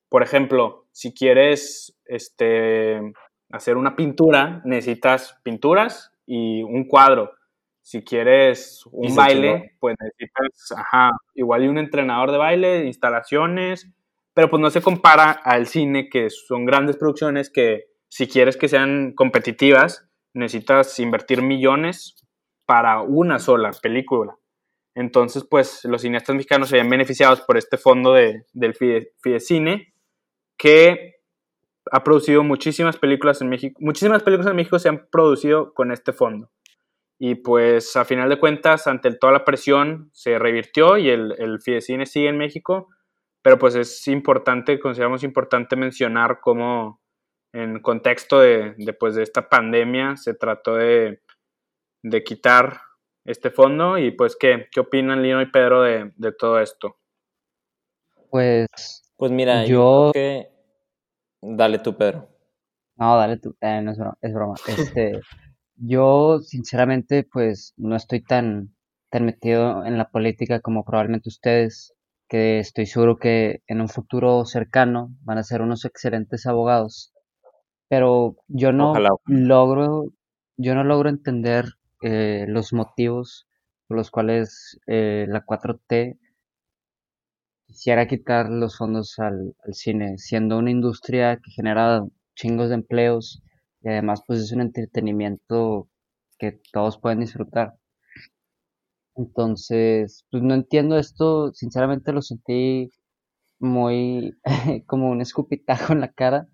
[0.08, 3.00] Por ejemplo, si quieres este,
[3.50, 7.32] hacer una pintura, necesitas pinturas y un cuadro.
[7.82, 13.92] Si quieres un baile, pues necesitas, ajá, igual y un entrenador de baile, instalaciones,
[14.34, 18.68] pero pues no se compara al cine, que son grandes producciones que si quieres que
[18.68, 22.24] sean competitivas, necesitas invertir millones
[22.66, 24.36] para una sola película.
[24.94, 29.94] Entonces, pues los cineastas mexicanos se ven beneficiados por este fondo de, del Fidecine,
[30.58, 31.16] que
[31.90, 33.78] ha producido muchísimas películas en México.
[33.82, 36.50] Muchísimas películas en México se han producido con este fondo.
[37.24, 41.60] Y pues a final de cuentas, ante toda la presión, se revirtió y el, el
[41.60, 42.88] Fidecine sigue en México.
[43.42, 47.00] Pero pues es importante, consideramos importante mencionar cómo
[47.52, 51.22] en contexto de, pues, de esta pandemia se trató de,
[52.24, 52.80] quitar
[53.24, 56.96] este fondo y pues ¿qué, qué opinan Lino y Pedro de, todo esto?
[58.30, 58.66] Pues,
[59.16, 60.48] pues mira, yo, que...
[61.40, 62.28] Dale tú, Pedro.
[62.96, 64.16] No, dale tú, eh, no es broma.
[64.20, 64.54] Es broma.
[64.66, 65.20] Este,
[65.76, 68.74] yo sinceramente pues no estoy tan,
[69.10, 71.94] tan metido en la política como probablemente ustedes,
[72.28, 77.12] que estoy seguro que en un futuro cercano van a ser unos excelentes abogados.
[77.88, 78.94] Pero yo no
[79.26, 80.06] logro,
[80.56, 81.66] yo no logro entender
[82.02, 83.46] eh, los motivos
[83.86, 86.18] por los cuales eh, la 4T
[87.66, 92.04] quisiera quitar los fondos al, cine, siendo una industria que genera
[92.34, 93.42] chingos de empleos
[93.82, 95.88] y además pues es un entretenimiento
[96.38, 97.76] que todos pueden disfrutar.
[99.14, 102.90] Entonces, pues no entiendo esto, sinceramente lo sentí
[103.60, 104.36] muy
[104.86, 106.48] como un escupitajo en la cara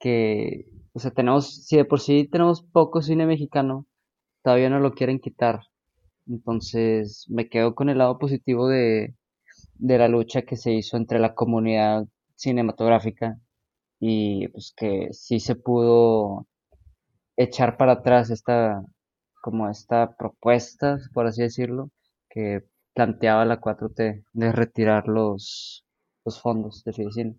[0.00, 3.86] que o sea, tenemos, si de por sí tenemos poco cine mexicano,
[4.42, 5.60] todavía no lo quieren quitar.
[6.28, 9.16] Entonces me quedo con el lado positivo de,
[9.74, 12.06] de la lucha que se hizo entre la comunidad
[12.36, 13.40] cinematográfica
[14.00, 16.46] y pues que sí se pudo
[17.36, 18.82] echar para atrás esta
[19.42, 21.90] como esta propuesta, por así decirlo,
[22.30, 22.62] que
[22.94, 25.84] planteaba la 4T de retirar los
[26.24, 27.36] los fondos de Fidecine.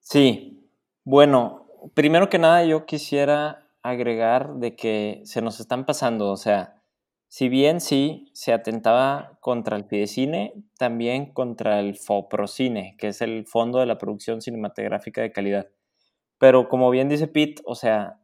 [0.00, 0.70] Sí,
[1.04, 6.82] bueno, primero que nada yo quisiera agregar de que se nos están pasando, o sea,
[7.28, 13.46] si bien sí se atentaba contra el Fidecine, también contra el FOPROCINE, que es el
[13.46, 15.68] Fondo de la Producción Cinematográfica de Calidad.
[16.40, 18.18] Pero como bien dice Pete, o sea,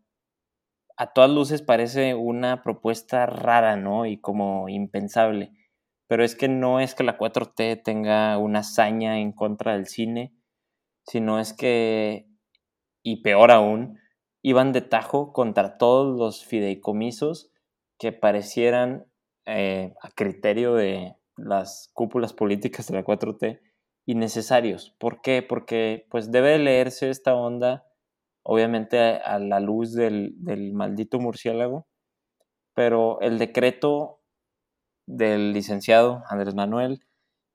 [0.96, 4.07] a todas luces parece una propuesta rara, ¿no?
[4.07, 5.52] Y como impensable.
[6.09, 10.33] Pero es que no es que la 4T tenga una hazaña en contra del cine,
[11.07, 12.26] sino es que,
[13.05, 13.98] y peor aún,
[14.42, 17.50] iban de tajo contra todos los fideicomisos
[17.98, 19.07] que parecieran
[19.44, 23.61] eh, a criterio de las cúpulas políticas de la 4T
[24.07, 24.94] innecesarios.
[24.98, 25.42] ¿Por qué?
[25.42, 27.85] Porque pues debe leerse esta onda
[28.49, 31.89] obviamente a la luz del, del maldito murciélago,
[32.75, 34.21] pero el decreto
[35.07, 37.01] del licenciado Andrés Manuel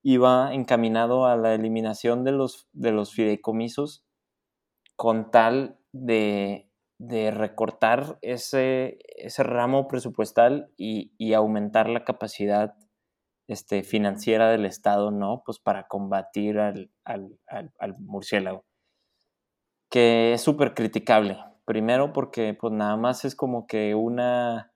[0.04, 4.04] iba encaminado a la eliminación de los, de los fideicomisos
[4.98, 12.76] con tal de, de recortar ese, ese, ramo presupuestal y, y, aumentar la capacidad
[13.48, 15.42] este, financiera del Estado, ¿no?
[15.46, 18.66] Pues para combatir al, al, al, al murciélago
[19.92, 21.38] que es súper criticable.
[21.66, 24.74] Primero porque pues nada más es como que una,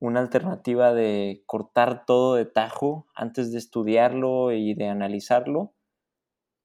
[0.00, 5.74] una alternativa de cortar todo de tajo antes de estudiarlo y de analizarlo.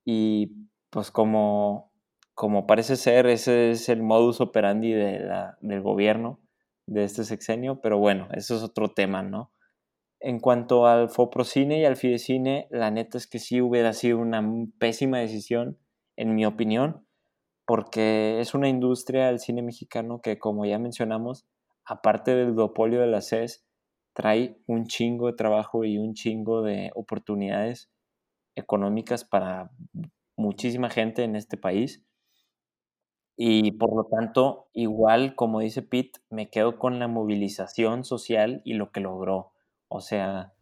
[0.05, 1.91] Y pues como,
[2.35, 6.39] como parece ser, ese es el modus operandi de la, del gobierno
[6.85, 9.51] de este sexenio, pero bueno, eso es otro tema, ¿no?
[10.19, 14.43] En cuanto al Foprocine y al Fidecine, la neta es que sí hubiera sido una
[14.77, 15.79] pésima decisión,
[16.15, 17.05] en mi opinión,
[17.65, 21.45] porque es una industria del cine mexicano que, como ya mencionamos,
[21.85, 23.65] aparte del duopolio de la CES,
[24.13, 27.89] trae un chingo de trabajo y un chingo de oportunidades
[28.55, 29.71] económicas para
[30.35, 32.03] muchísima gente en este país.
[33.35, 38.73] Y por lo tanto, igual como dice Pete, me quedo con la movilización social y
[38.73, 39.53] lo que logró.
[39.87, 40.53] O sea,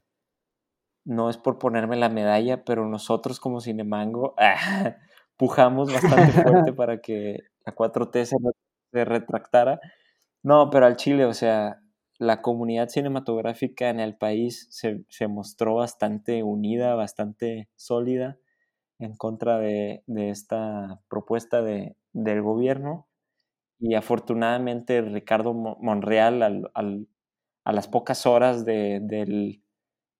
[1.03, 4.35] no es por ponerme la medalla, pero nosotros como Cinemango
[5.41, 9.79] pujamos bastante fuerte para que la 4T se, retractara.
[10.43, 11.81] No, pero al Chile, o sea,
[12.19, 18.37] la comunidad cinematográfica en el país se, mostró bastante unida, bastante sólida
[18.99, 23.07] en contra de, esta propuesta de, del gobierno.
[23.79, 29.63] Y afortunadamente Ricardo Monreal, a las pocas horas del,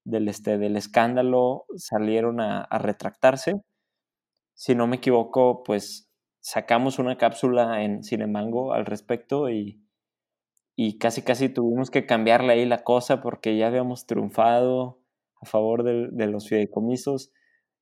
[0.04, 3.62] del, este, del escándalo, salieron a retractarse
[4.62, 6.08] si no me equivoco, pues
[6.40, 9.82] sacamos una cápsula en Cinemango al respecto y,
[10.76, 15.02] y casi casi tuvimos que cambiarle ahí la cosa porque ya habíamos triunfado
[15.42, 17.32] a favor de, los fideicomisos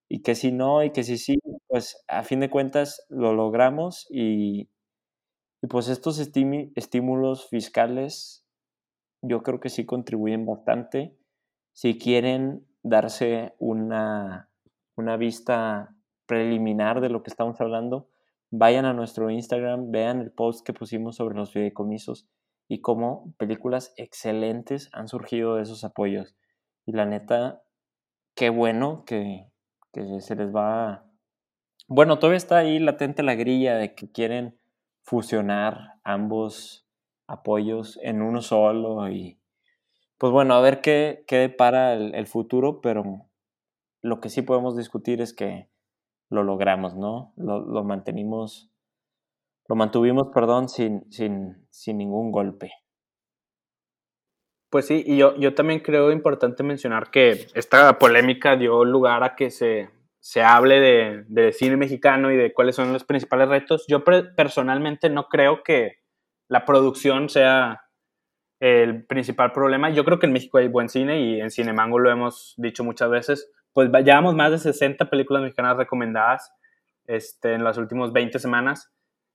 [0.08, 4.08] y que si no y que si sí, pues a fin de cuentas lo logramos
[4.10, 4.70] y,
[5.62, 8.46] y pues estos estímulos fiscales
[9.22, 11.14] yo creo que sí contribuyen bastante.
[11.74, 14.50] Si quieren darse una,
[14.96, 15.94] una vista
[16.30, 18.08] preliminar de lo que estamos hablando,
[18.52, 22.30] vayan a nuestro Instagram, vean el post que pusimos sobre los fideicomisos
[22.68, 26.36] y cómo películas excelentes han surgido de esos apoyos.
[26.86, 27.64] Y la neta,
[28.36, 29.50] qué bueno que,
[29.92, 31.04] que se les va...
[31.88, 34.56] Bueno, todavía está ahí latente la grilla de que quieren
[35.02, 36.88] fusionar ambos
[37.26, 39.40] apoyos en uno solo y
[40.20, 43.26] pues bueno, a ver qué, qué depara el, el futuro, pero
[44.02, 45.69] lo que sí podemos discutir es que
[46.30, 47.34] lo logramos, ¿no?
[47.38, 48.72] Lo, mantenimos,
[49.68, 52.72] lo mantuvimos, perdón, sin, sin, sin ningún golpe.
[54.70, 59.36] Pues sí, y yo, yo también creo importante mencionar que esta polémica dio lugar a
[59.36, 59.90] que se,
[60.20, 63.86] se hable de, de, cine mexicano y de cuáles son los principales retos.
[63.88, 66.04] Yo personalmente no creo que
[66.48, 67.86] la producción sea
[68.60, 69.90] el principal problema.
[69.90, 73.10] Yo creo que en México hay buen cine y en Cinemango lo hemos dicho muchas
[73.10, 76.52] veces pues llevamos más de 60 películas mexicanas recomendadas
[77.06, 78.92] este, en las últimas 20 semanas.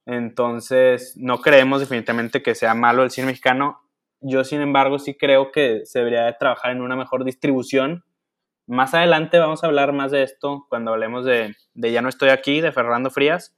[0.07, 3.81] Entonces, no creemos definitivamente que sea malo el cine mexicano.
[4.21, 8.05] Yo, sin embargo, sí creo que se debería de trabajar en una mejor distribución.
[8.67, 12.31] Más adelante vamos a hablar más de esto cuando hablemos de, de Ya no estoy
[12.31, 13.57] aquí, de Fernando Frías.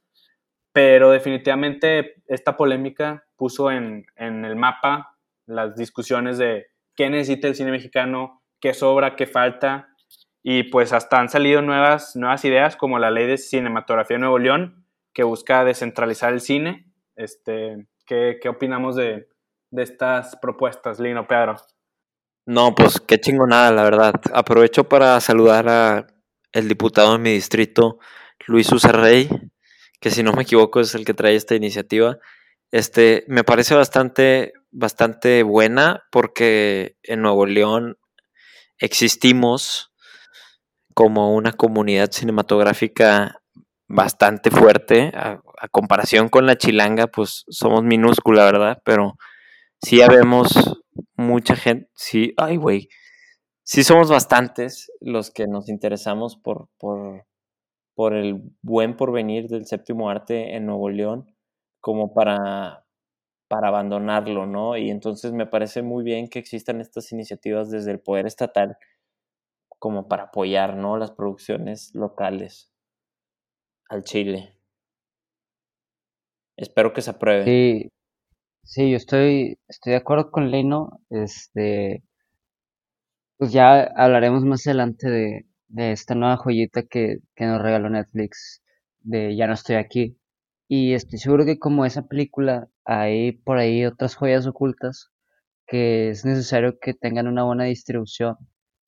[0.71, 7.55] Pero definitivamente esta polémica puso en, en el mapa las discusiones de qué necesita el
[7.55, 9.89] cine mexicano, qué sobra, qué falta,
[10.49, 14.39] y pues hasta han salido nuevas, nuevas ideas como la ley de cinematografía de Nuevo
[14.39, 16.89] León, que busca descentralizar el cine.
[17.17, 19.27] Este, ¿qué, qué opinamos de,
[19.71, 21.57] de estas propuestas, Lino Pedro?
[22.45, 24.13] No, pues qué chingonada, la verdad.
[24.33, 26.07] Aprovecho para saludar a,
[26.53, 27.99] el diputado de mi distrito,
[28.45, 29.27] Luis Usarrey,
[29.99, 32.19] que si no me equivoco es el que trae esta iniciativa,
[32.71, 37.97] este, me parece bastante, bastante buena porque en Nuevo León
[38.79, 39.91] existimos
[40.97, 43.43] como una comunidad cinematográfica
[43.87, 45.11] bastante fuerte.
[45.13, 45.39] A,
[45.69, 48.81] comparación con la chilanga, pues somos minúscula, ¿verdad?
[48.83, 49.15] Pero
[49.79, 50.81] sí habemos
[51.15, 52.89] mucha gente, sí, ay, güey,
[53.63, 57.27] sí somos bastantes los que nos interesamos por, por,
[57.93, 61.31] por el buen porvenir del séptimo arte en Nuevo León
[61.79, 62.85] como para,
[63.47, 64.75] para abandonarlo, ¿no?
[64.77, 68.77] Y entonces me parece muy bien que existan estas iniciativas desde el poder estatal
[69.79, 70.97] como para apoyar, ¿no?
[70.97, 72.71] Las producciones locales
[73.89, 74.53] al Chile.
[76.57, 77.45] Espero que se apruebe.
[77.45, 77.91] Sí,
[78.63, 81.01] sí, yo estoy, estoy de acuerdo con Leno.
[81.09, 82.03] Este,
[83.37, 88.63] pues ya hablaremos más adelante de, de esta nueva joyita que, que nos regaló Netflix
[89.01, 90.17] de Ya no estoy aquí.
[90.67, 95.11] Y estoy seguro que como esa película hay por ahí otras joyas ocultas
[95.67, 98.37] que es necesario que tengan una buena distribución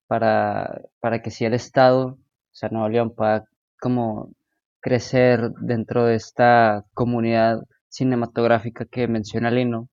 [0.09, 2.19] para, para que si el Estado, o
[2.51, 3.45] sea, Nuevo León, pueda
[3.79, 4.33] como
[4.81, 9.87] crecer dentro de esta comunidad cinematográfica que menciona Lino,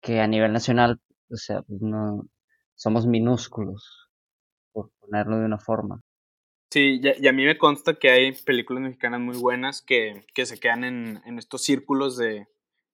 [0.00, 2.28] que a nivel nacional, o sea, pues no
[2.76, 4.08] somos minúsculos,
[4.70, 6.00] por ponerlo de una forma.
[6.70, 10.84] Sí, y a mí me consta que hay películas mexicanas muy buenas que, se quedan
[10.84, 12.46] en, estos círculos de,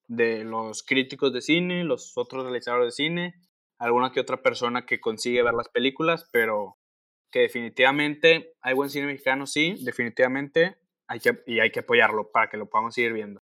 [0.08, 3.34] los críticos de cine, los otros realizadores de cine,
[3.82, 6.78] alguna que otra persona que consigue ver las películas, pero
[7.32, 10.78] que definitivamente hay buen cine mexicano, sí, definitivamente,
[11.08, 13.42] hay que, y hay que apoyarlo para que lo podamos seguir viendo.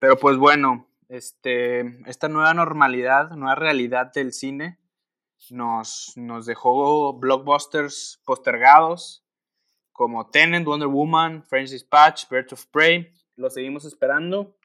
[0.00, 4.80] Pero pues bueno, este, esta nueva normalidad, nueva realidad del cine
[5.50, 9.24] nos, nos dejó blockbusters postergados,
[9.92, 13.12] como Tenant, Wonder Woman, French Dispatch, Birds of Prey.
[13.36, 14.56] Lo seguimos esperando.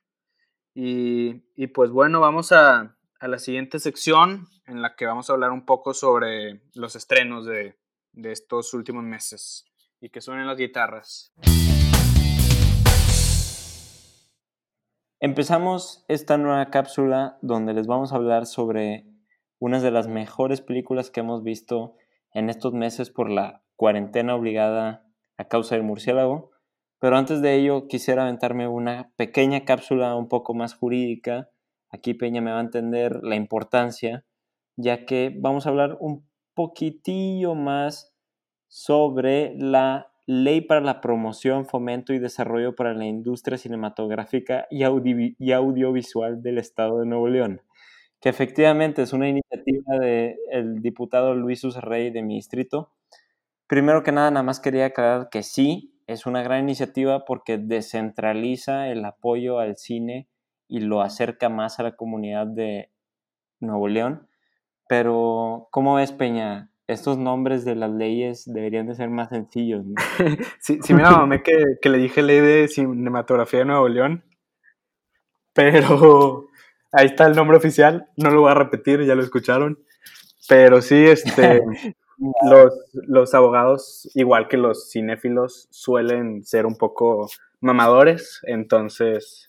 [0.73, 5.33] Y, y pues bueno, vamos a, a, la siguiente sección en la que vamos a
[5.33, 7.77] hablar un poco sobre los estrenos de,
[8.13, 9.65] de estos últimos meses
[10.01, 11.33] y que suenen las guitarras.
[15.19, 19.05] Empezamos esta nueva cápsula donde les vamos a hablar sobre
[19.59, 21.95] unas de las mejores películas que hemos visto
[22.33, 25.05] en estos meses por la cuarentena obligada
[25.37, 26.51] a causa del murciélago.
[26.99, 31.49] Pero antes de ello quisiera aventarme una pequeña cápsula un poco más jurídica.
[31.89, 34.25] Aquí Peña me va a entender la importancia,
[34.75, 38.13] ya que vamos a hablar un poquitillo más
[38.67, 46.43] sobre la Ley para la Promoción, Fomento y Desarrollo para la Industria Cinematográfica y, Audiovisual
[46.43, 47.61] del Estado de Nuevo León,
[48.21, 52.91] que efectivamente es una iniciativa del diputado Luis Usarrey de mi distrito,
[53.69, 58.87] Primero que nada, nada más quería aclarar que sí, es una gran iniciativa porque descentraliza
[58.87, 60.27] el apoyo al cine
[60.69, 62.91] y lo acerca más a la comunidad de
[63.59, 64.27] Nuevo León.
[64.87, 66.71] Pero, ¿cómo ves, Peña?
[66.87, 69.85] Estos nombres de las leyes deberían de ser más sencillos.
[69.85, 69.95] ¿no?
[70.59, 74.23] sí, sí, mira, que, que le dije ley de cinematografía de Nuevo León,
[75.53, 76.47] pero
[76.91, 79.79] ahí está el nombre oficial, no lo voy a repetir, ya lo escucharon.
[80.47, 81.61] Pero sí, este,
[82.49, 87.27] los, los abogados, igual que los cinéfilos, suelen ser un poco
[87.59, 89.48] mamadores, entonces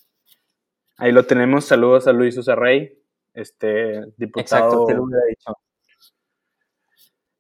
[1.01, 1.65] ahí lo tenemos.
[1.65, 2.99] Saludos a Luis Usarrey,
[3.35, 4.87] este diputado.
[4.87, 5.55] Exacto, lo dicho.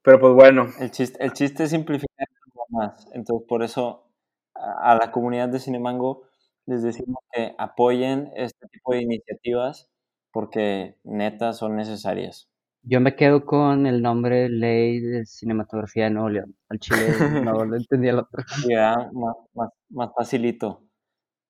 [0.02, 0.66] Pero pues bueno.
[0.78, 2.26] El chiste, el chiste es simplificar
[2.70, 3.06] más.
[3.12, 4.06] Entonces, por eso
[4.54, 6.22] a la comunidad de Cinemango
[6.66, 9.90] les decimos que apoyen este tipo de iniciativas
[10.32, 12.48] porque neta son necesarias.
[12.82, 16.56] Yo me quedo con el nombre Ley de Cinematografía de Nuevo León.
[16.68, 17.08] Al chile
[17.44, 18.42] no lo entendía el otro.
[18.68, 20.82] Ya, más, más, más facilito.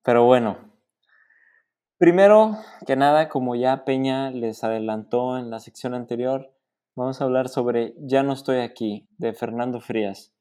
[0.03, 0.59] Pero bueno,
[2.01, 6.51] primero que nada, como ya Peña les adelantó en la sección anterior,
[6.97, 10.33] vamos a hablar sobre Ya no estoy aquí, de Fernando Frías.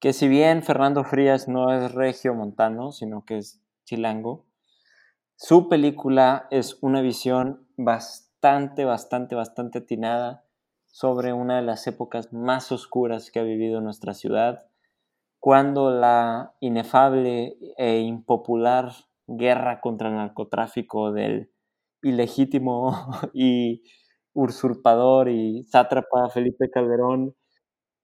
[0.00, 4.46] Que si bien Fernando Frías no es regio montano, sino que es chilango,
[5.36, 10.44] su película es una visión bastante bastante, bastante, atinada
[10.86, 14.66] sobre una de las épocas más oscuras que ha vivido nuestra ciudad,
[15.38, 18.92] cuando la inefable e impopular
[19.36, 21.50] guerra contra el narcotráfico del
[22.02, 22.92] ilegítimo
[23.34, 23.82] y
[24.32, 27.34] usurpador y sátrapa Felipe Calderón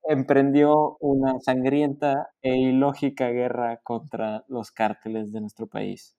[0.09, 6.17] emprendió una sangrienta e ilógica guerra contra los cárteles de nuestro país.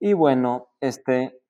[0.00, 1.40] Y bueno, este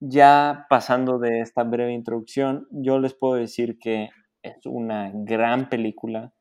[0.00, 4.10] ya pasando de esta breve introducción, yo les puedo decir que
[4.42, 6.34] es una gran película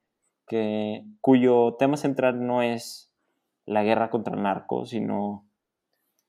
[0.47, 3.11] que, cuyo tema central no es
[3.66, 5.47] la guerra contra el narco, sino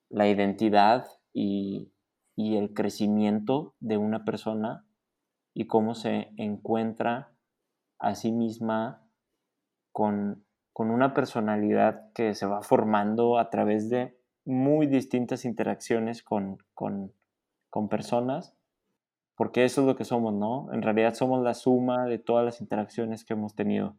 [0.08, 1.92] la identidad y,
[2.36, 4.86] y el crecimiento de una persona
[5.54, 7.32] y cómo se encuentra
[7.98, 9.06] a sí misma
[9.92, 16.58] con, con una personalidad que se va formando a través de muy distintas interacciones con,
[16.74, 17.12] con,
[17.70, 18.56] con personas,
[19.36, 20.72] porque eso es lo que somos, ¿no?
[20.72, 23.96] En realidad somos la suma de todas las interacciones que hemos tenido.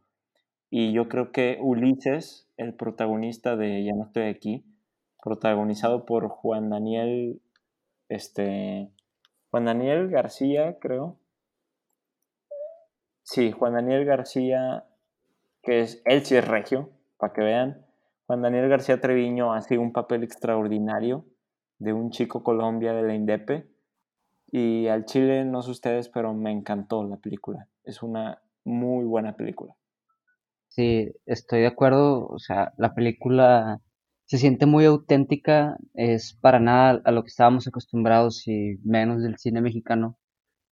[0.75, 4.65] Y yo creo que Ulises, el protagonista de Ya no estoy aquí,
[5.21, 7.43] protagonizado por Juan Daniel,
[8.09, 8.89] este,
[9.51, 11.19] Juan Daniel García, creo.
[13.21, 14.85] Sí, Juan Daniel García,
[15.61, 17.85] que es, él sí es regio, para que vean.
[18.25, 21.23] Juan Daniel García Treviño hace un papel extraordinario
[21.77, 23.67] de un chico Colombia de la Indepe.
[24.47, 27.67] Y al Chile, no sé ustedes, pero me encantó la película.
[27.83, 29.75] Es una muy buena película.
[30.75, 32.27] Sí, estoy de acuerdo.
[32.27, 33.79] O sea, la película
[34.25, 35.77] se siente muy auténtica.
[35.93, 40.17] Es para nada a lo que estábamos acostumbrados y menos del cine mexicano.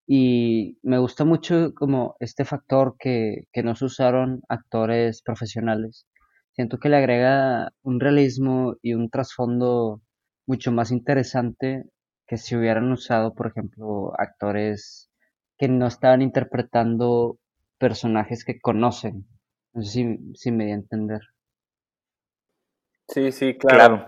[0.08, 6.08] Y me gusta mucho como este factor que, que no usaron actores profesionales.
[6.54, 10.02] Siento que le agrega un realismo y un trasfondo
[10.48, 11.86] mucho más interesante
[12.28, 15.10] que si hubieran usado, por ejemplo, actores
[15.58, 17.40] que no estaban interpretando
[17.80, 19.28] personajes que conocen.
[19.74, 21.22] No sé si, si me di a entender.
[23.08, 24.08] Sí, sí, claro.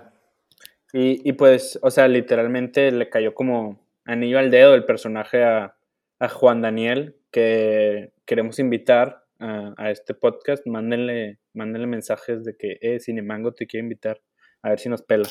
[0.93, 5.75] Y, y pues, o sea, literalmente le cayó como anillo al dedo el personaje a,
[6.19, 10.65] a Juan Daniel, que queremos invitar a, a este podcast.
[10.67, 14.21] Mándenle, mándenle mensajes de que, eh, Cinemango te quiere invitar,
[14.61, 15.27] a ver si nos pela.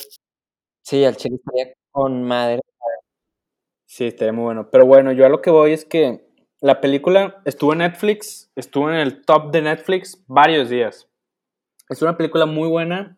[0.81, 2.59] Sí, al chile estaría con madre.
[3.85, 4.69] Sí, estaría muy bueno.
[4.69, 6.32] Pero bueno, yo a lo que voy es que
[6.63, 11.09] la película estuvo en Netflix, estuvo en el top de Netflix varios días.
[11.89, 13.17] Es una película muy buena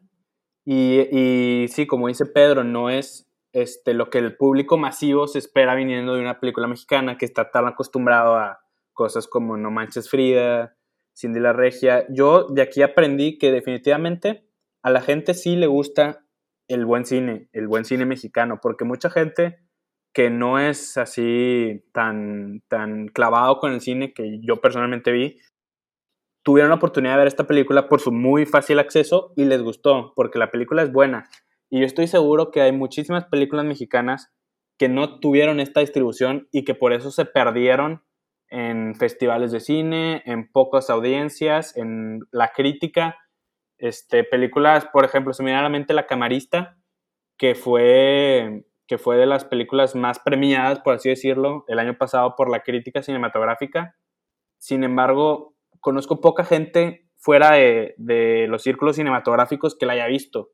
[0.66, 5.38] y, y sí, como dice Pedro, no es este, lo que el público masivo se
[5.38, 8.62] espera viniendo de una película mexicana que está tan acostumbrado a
[8.94, 10.76] cosas como No Manches Frida,
[11.16, 12.08] Cindy la Regia.
[12.10, 14.50] Yo de aquí aprendí que definitivamente
[14.82, 16.26] a la gente sí le gusta
[16.68, 19.60] el buen cine, el buen cine mexicano, porque mucha gente
[20.16, 25.42] que no es así tan, tan clavado con el cine que yo personalmente vi,
[26.42, 30.14] tuvieron la oportunidad de ver esta película por su muy fácil acceso y les gustó,
[30.16, 31.28] porque la película es buena.
[31.70, 34.32] Y yo estoy seguro que hay muchísimas películas mexicanas
[34.80, 38.06] que no tuvieron esta distribución y que por eso se perdieron
[38.50, 43.18] en festivales de cine, en pocas audiencias, en la crítica.
[43.78, 46.78] Este, películas, por ejemplo, se La Camarista,
[47.38, 52.36] que fue, que fue de las películas más premiadas, por así decirlo, el año pasado
[52.36, 53.96] por la crítica cinematográfica.
[54.60, 60.52] Sin embargo, conozco poca gente fuera de, los círculos cinematográficos que la haya visto.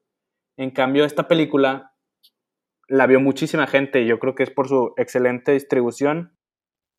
[0.57, 1.93] En cambio, esta película
[2.87, 6.37] la vio muchísima gente y yo creo que es por su excelente distribución,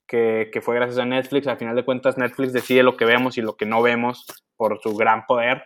[0.07, 1.47] que, que, fue gracias a Netflix.
[1.47, 4.27] Al final de cuentas, Netflix decide lo que vemos y lo que no vemos
[4.57, 5.65] por su gran poder.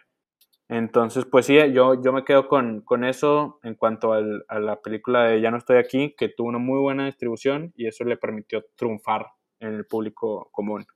[0.68, 4.80] Entonces, pues sí, yo, yo me quedo con, con eso en cuanto al, a la
[4.80, 8.16] película de Ya no estoy aquí, que tuvo una muy buena distribución y eso le
[8.16, 9.26] permitió triunfar
[9.60, 10.86] en el público común.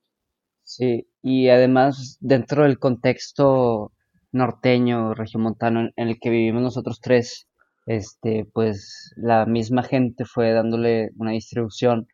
[0.64, 3.92] Sí, y además dentro del contexto
[4.32, 7.48] norteño, regiomontano en el que vivimos nosotros tres,
[7.86, 12.06] este, pues la misma gente fue dándole una distribución.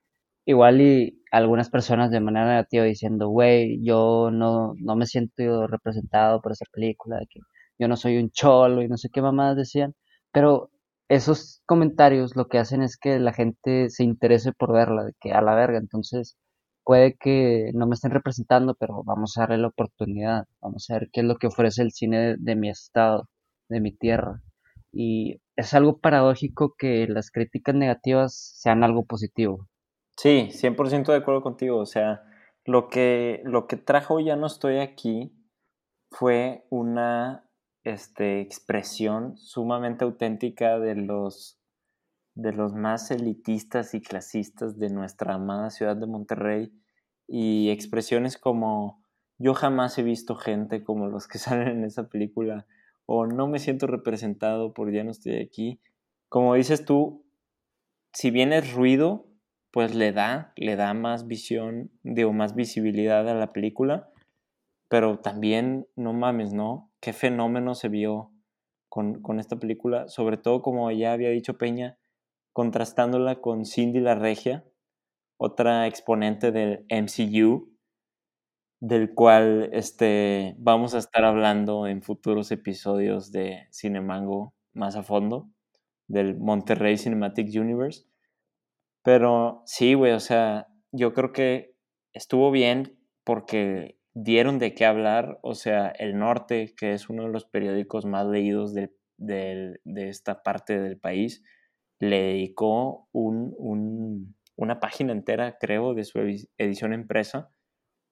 [0.47, 6.41] Igual y algunas personas de manera negativa diciendo, güey, yo no, no me siento representado
[6.41, 7.41] por esa película, que
[7.79, 9.95] yo no soy un cholo y no sé qué mamadas decían,
[10.33, 10.71] pero
[11.09, 15.33] esos comentarios lo que hacen es que la gente se interese por verla, de que
[15.33, 16.37] a la verga, entonces
[16.85, 21.09] puede que no me estén representando, pero vamos a darle la oportunidad, vamos a ver
[21.13, 23.29] qué es lo que ofrece el cine de, de mi estado,
[23.69, 24.41] de mi tierra.
[24.93, 29.69] Y es algo paradójico que las críticas negativas sean algo positivo.
[30.17, 31.79] Sí, 100% de acuerdo contigo.
[31.79, 32.25] O sea,
[32.65, 35.33] lo que, lo que trajo Ya no estoy aquí
[36.11, 37.49] fue una
[37.85, 41.61] este, expresión sumamente auténtica de los,
[42.35, 46.73] de los más elitistas y clasistas de nuestra amada ciudad de Monterrey
[47.29, 49.05] y expresiones como
[49.39, 52.67] yo jamás he visto gente como los que salen en esa película
[53.05, 55.81] o no me siento representado por ya no estoy aquí.
[56.29, 57.25] Como dices tú,
[58.13, 59.27] si bien es ruido,
[59.77, 64.11] pues le da, le da más visión, digo, más visibilidad a la película,
[64.89, 66.91] pero también, no mames, ¿no?
[66.99, 68.33] Qué fenómeno se vio
[68.89, 71.99] con, con esta película, sobre todo como ya había dicho Peña,
[72.55, 74.65] contrastándola con Cindy la Regia,
[75.37, 77.69] otra exponente del MCU,
[78.81, 85.51] del cual este, vamos a estar hablando en futuros episodios de Cinemango más a fondo,
[86.09, 88.07] del Monterrey Cinematic Universe.
[89.07, 91.77] Pero sí, güey, o sea, yo creo que
[92.13, 97.29] estuvo bien porque dieron de qué hablar, o sea, El Norte, que es uno de
[97.29, 98.91] los periódicos más leídos de
[99.95, 101.45] esta parte del país,
[102.01, 106.19] le dedicó una página entera, creo, de su
[106.59, 107.49] edición impresa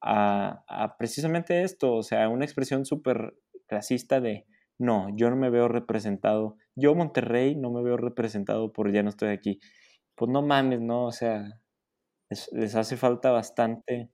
[0.01, 3.35] a, precisamente esto, o sea, una expresión súper
[3.67, 4.47] clasista de,
[4.79, 9.09] no, yo no me veo representado, yo Monterrey no me veo representado por ya no
[9.09, 9.59] estoy aquí.
[10.15, 11.07] Pues no mames, ¿no?
[11.07, 11.61] O sea,
[12.31, 14.11] les, hace falta bastante,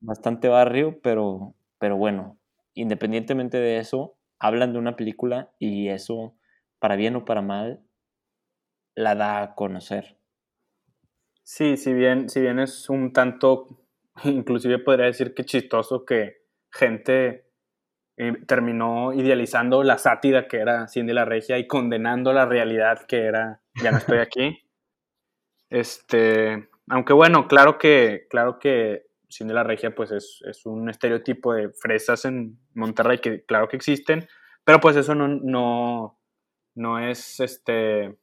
[0.00, 2.38] bastante barrio, pero, pero bueno,
[2.74, 6.36] independientemente de eso, hablan de una película y eso,
[6.78, 7.82] para bien o para mal,
[8.94, 10.16] la da a conocer.
[11.44, 13.82] Sí, si bien, si bien es un tanto
[14.24, 17.46] inclusive podría decir que chistoso que gente
[18.16, 23.24] eh, terminó idealizando la sátira que era Cindy la Regia y condenando la realidad que
[23.24, 24.61] era Ya no estoy aquí.
[25.72, 31.70] Este, aunque bueno, claro que, claro que Cindy la Regia pues es, un estereotipo de
[31.70, 34.28] fresas en Monterrey que claro que existen,
[34.64, 36.20] pero pues eso no, no,
[36.74, 38.18] no es este,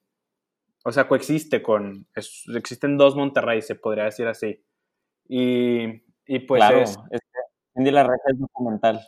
[0.86, 4.64] o sea, coexiste con, existen dos Monterrey, se podría decir así.
[5.28, 7.00] Y, y pues claro, es...
[7.74, 9.02] Cindy la Reja es documental.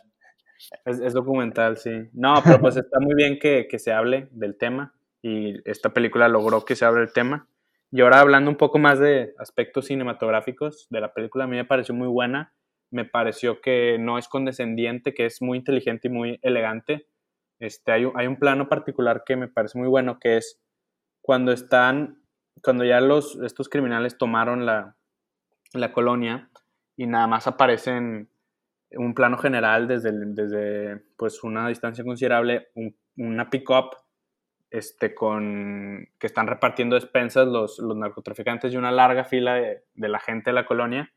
[0.84, 1.92] Es, documental, sí.
[2.12, 6.26] No, pero pues está muy bien que, que, se hable del tema y esta película
[6.26, 7.46] logró que se hable el tema.
[7.92, 11.66] Y ahora hablando un poco más de aspectos cinematográficos de la película, a mí me
[11.66, 12.54] pareció muy buena.
[12.90, 17.06] Me pareció que no es condescendiente, que es muy inteligente y muy elegante.
[17.60, 20.58] Este, hay, hay un plano particular que me parece muy bueno, que es
[21.20, 22.22] cuando están,
[22.62, 24.96] cuando ya los, estos criminales tomaron la,
[25.74, 26.50] la colonia
[26.96, 28.30] y nada más aparecen
[28.92, 32.70] un plano general desde, desde pues una distancia considerable,
[33.16, 33.96] una pick-up
[34.72, 40.08] este, con, que están repartiendo despensas los, los narcotraficantes y una larga fila de, de,
[40.08, 41.12] la gente de la colonia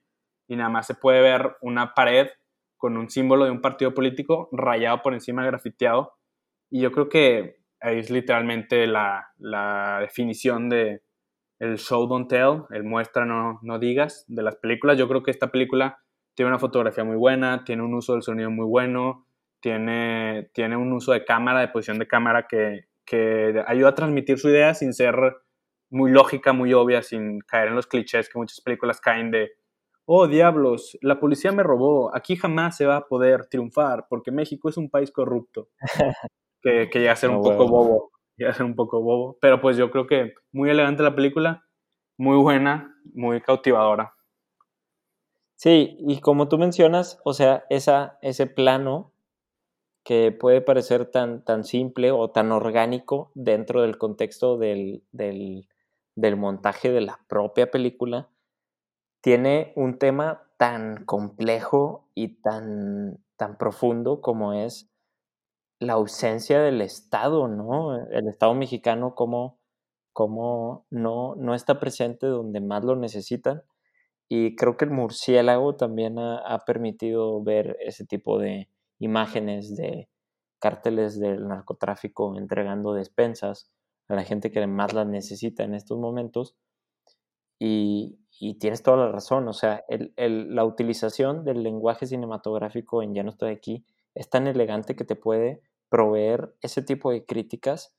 [0.48, 2.28] y nada más se puede ver una pared
[2.78, 6.14] con un símbolo de un partido político rayado por encima, grafiteado.
[6.70, 11.02] Y yo creo que es literalmente la, la definición de,
[11.60, 14.98] el show don't tell, el muestra no, no digas de las películas.
[14.98, 16.00] Yo creo que esta película
[16.34, 19.26] tiene una fotografía muy buena, tiene un uso del sonido muy bueno,
[19.62, 24.40] tiene, tiene un uso de cámara, de posición de cámara que, que ayuda a transmitir
[24.40, 25.16] su idea sin ser
[25.90, 29.52] muy lógica, muy obvia, sin caer en los clichés que muchas películas caen de,
[30.06, 34.70] oh diablos, la policía me robó, aquí jamás se va a poder triunfar porque México
[34.70, 35.70] es un país corrupto,
[36.62, 39.38] que, que llega a ser un poco bobo y a ser un poco bobo.
[39.40, 41.66] Pero pues yo creo que muy elegante la película,
[42.18, 44.14] muy buena, muy cautivadora.
[45.56, 49.14] Sí, y como tú mencionas, o sea, esa, ese plano
[50.06, 55.68] que puede parecer tan, tan simple o tan orgánico dentro del contexto del, del,
[56.38, 58.30] montaje de la propia película,
[59.22, 64.92] tiene un tema tan complejo y tan, tan profundo como es
[65.80, 67.98] la ausencia del Estado, ¿no?
[68.12, 69.58] El Estado mexicano como,
[70.92, 73.64] no, no está presente donde más lo necesitan.
[74.30, 78.70] Y creo que el murciélago también ha, permitido ver ese tipo de
[79.00, 80.10] imágenes de
[80.60, 83.70] cárteles del narcotráfico entregando despensas
[84.08, 86.56] a la gente que más las necesita en estos momentos.
[87.60, 88.20] Y,
[88.60, 89.86] tienes toda la razón, o sea,
[90.18, 95.16] la utilización del lenguaje cinematográfico en Ya no estoy aquí es tan elegante que te
[95.16, 97.94] puede proveer ese tipo de críticas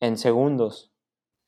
[0.00, 0.92] en segundos.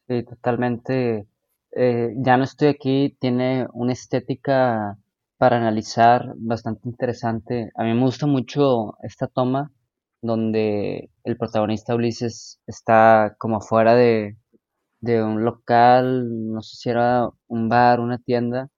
[0.08, 1.26] Sí, totalmente.
[1.72, 4.98] Eh, ya no estoy aquí, tiene una estética
[5.40, 7.70] para analizar bastante interesante.
[7.74, 9.72] A mí me gusta mucho esta toma
[10.20, 14.36] donde el protagonista Ulises está como afuera de,
[15.00, 18.68] de un local, no sé si era un bar, una tienda,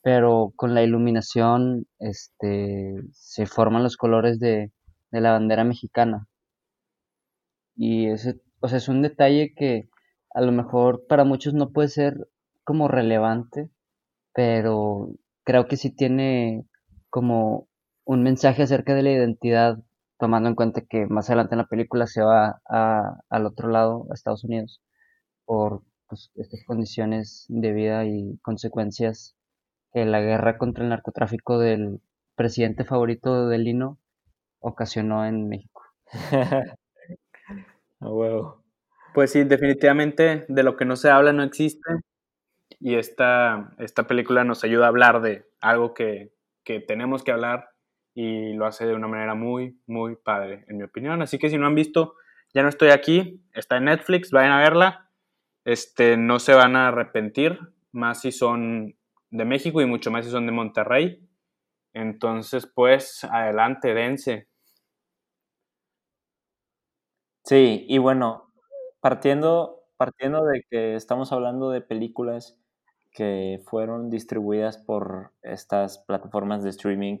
[0.00, 4.70] pero con la iluminación este, se forman los colores de,
[5.10, 6.28] de la bandera mexicana.
[7.74, 9.88] Y ese, o sea, es un detalle que
[10.34, 12.28] a lo mejor para muchos no puede ser
[12.62, 13.70] como relevante,
[14.32, 15.10] pero
[15.44, 16.64] creo que sí tiene
[17.10, 17.68] como
[18.04, 19.78] un mensaje acerca de la identidad,
[20.18, 24.06] tomando en cuenta que más adelante en la película se va a, al otro lado,
[24.10, 24.80] a Estados Unidos,
[25.44, 29.36] por pues, estas condiciones de vida y consecuencias
[29.92, 32.00] que la guerra contra el narcotráfico del
[32.34, 33.98] presidente favorito de Lino
[34.60, 35.82] ocasionó en México.
[39.14, 41.82] Pues sí, definitivamente de lo que no se habla no existe.
[42.84, 46.32] Y esta, esta película nos ayuda a hablar de algo que,
[46.88, 47.68] tenemos que hablar
[48.12, 51.22] y lo hace de una manera muy, muy padre, en mi opinión.
[51.22, 52.16] Así que si no han visto,
[52.52, 55.10] ya no estoy aquí, está en Netflix, vayan a verla.
[55.64, 57.60] Este, no se van a arrepentir,
[57.92, 58.96] más si son
[59.30, 61.24] de México y mucho más si son de Monterrey.
[61.92, 64.48] Entonces, pues, adelante, dense.
[67.44, 68.52] Sí, y bueno,
[69.00, 72.61] partiendo, partiendo de que estamos hablando de películas
[73.12, 77.18] que fueron distribuidas por estas plataformas de streaming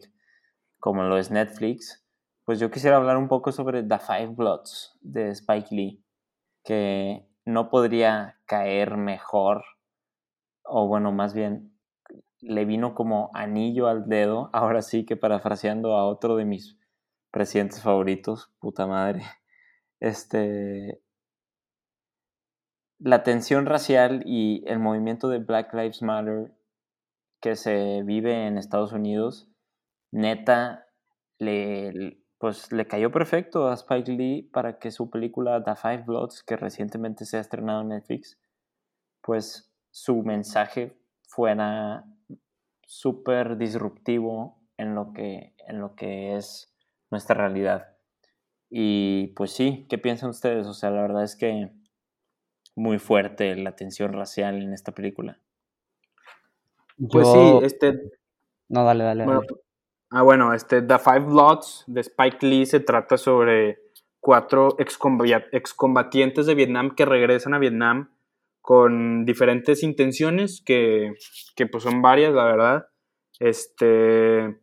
[0.78, 2.04] como lo es Netflix,
[2.44, 6.04] pues yo quisiera hablar un poco sobre The Five Bloods de Spike Lee,
[6.64, 9.64] que no podría caer mejor,
[10.64, 11.72] o bueno, más bien
[12.40, 16.76] le vino como anillo al dedo, ahora sí que parafraseando a otro de mis
[17.30, 19.22] presidentes favoritos, puta madre,
[20.00, 21.00] este,
[23.04, 26.52] la tensión racial y el movimiento de Black Lives Matter
[27.40, 29.50] que se vive en Estados Unidos,
[30.12, 30.86] neta,
[31.38, 36.44] le, pues le cayó perfecto a Spike Lee para que su película The Five Bloods,
[36.44, 38.38] que recientemente se ha estrenado en Netflix,
[39.20, 40.96] pues su mensaje
[41.26, 42.04] fuera
[42.86, 46.72] súper disruptivo en lo, que, en lo que es
[47.10, 47.96] nuestra realidad.
[48.70, 50.66] Y pues sí, ¿qué piensan ustedes?
[50.68, 51.72] O sea, la verdad es que
[52.74, 55.38] muy fuerte la tensión racial en esta película.
[57.10, 58.00] Pues sí, este...
[58.68, 59.26] No, dale, dale.
[59.26, 59.46] dale.
[60.10, 63.78] ah, bueno, este The Five Bloods de Spike Lee se trata sobre
[64.20, 68.10] cuatro excombatientes de Vietnam que regresan a Vietnam
[68.60, 71.14] con diferentes intenciones, que,
[71.56, 72.86] que pues son varias, la verdad.
[73.40, 74.60] Este,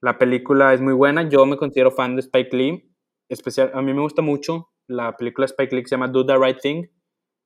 [0.00, 2.90] la película es muy buena, yo me considero fan de Spike Lee,
[3.28, 6.24] especial, a mí me gusta mucho la película de Spike Lee que se llama Do
[6.24, 6.86] the Right Thing,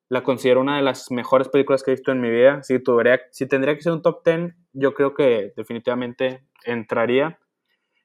[0.09, 2.63] la considero una de las mejores películas que he visto en mi vida.
[2.63, 7.39] Si, tuviera, si tendría que ser un top 10, yo creo que definitivamente entraría.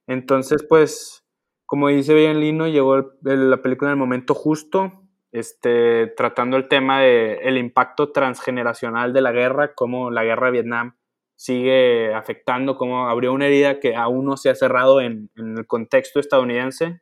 [0.07, 1.25] Entonces, pues,
[1.65, 7.01] como dice bien Lino, llegó la película en el momento justo, este, tratando el tema
[7.01, 10.97] del el impacto transgeneracional de la guerra, cómo la guerra de Vietnam
[11.35, 15.65] sigue afectando, cómo abrió una herida que aún no se ha cerrado en, en el
[15.65, 17.01] contexto estadounidense.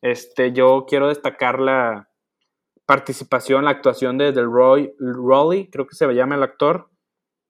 [0.00, 2.07] Este, yo quiero destacar la,
[2.88, 6.88] participación, la actuación de Delroy Rowley, creo que se llama el actor,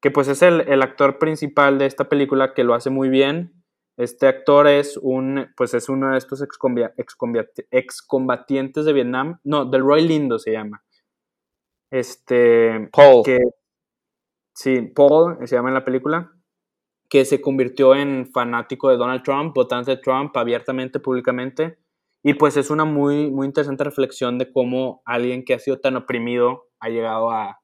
[0.03, 3.63] que pues es el, actor principal de esta película que lo hace muy bien.
[3.97, 9.39] Este actor es un, pues es uno de estos excombatientes de Vietnam.
[9.45, 10.83] No, Delroy Lindo se llama.
[11.93, 12.89] Este.
[12.93, 13.23] Paul.
[13.25, 13.39] Que,
[14.55, 16.33] sí, Paul se llama en la película.
[17.09, 21.79] Que se convirtió en fanático de Donald Trump, votante de Trump abiertamente, públicamente
[22.23, 25.97] y pues es una muy, muy interesante reflexión de cómo alguien que ha sido tan
[25.97, 27.61] oprimido ha llegado a,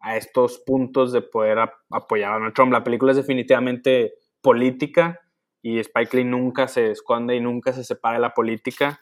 [0.00, 1.58] a estos puntos de poder
[1.90, 2.72] apoyar a Donald Trump.
[2.72, 5.20] La película es definitivamente política
[5.62, 9.00] y Spike Lee nunca se esconde y nunca se separa de la política.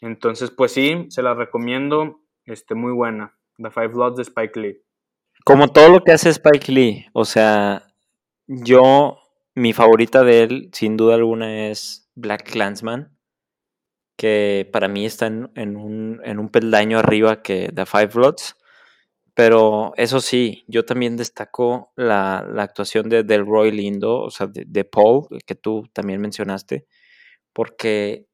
[0.00, 2.20] Entonces, pues sí, se la recomiendo.
[2.44, 3.38] Este, muy buena.
[3.58, 4.82] The Five Bloods de Spike Lee.
[5.44, 7.86] Como todo lo que hace Spike Lee, o sea,
[8.46, 9.18] yo,
[9.54, 13.15] mi favorita de él, sin duda alguna, es Black Clansman
[14.16, 18.56] que para mí está en, un, en un peldaño arriba que The Five Bloods.
[19.34, 25.26] Pero eso sí, yo también destaco la, actuación de Delroy Lindo, o sea, de, Paul,
[25.46, 26.86] que tú también mencionaste,
[27.52, 28.26] porque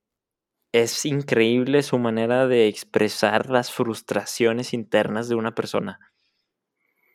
[0.72, 5.98] es increíble su manera de expresar las frustraciones internas de una persona.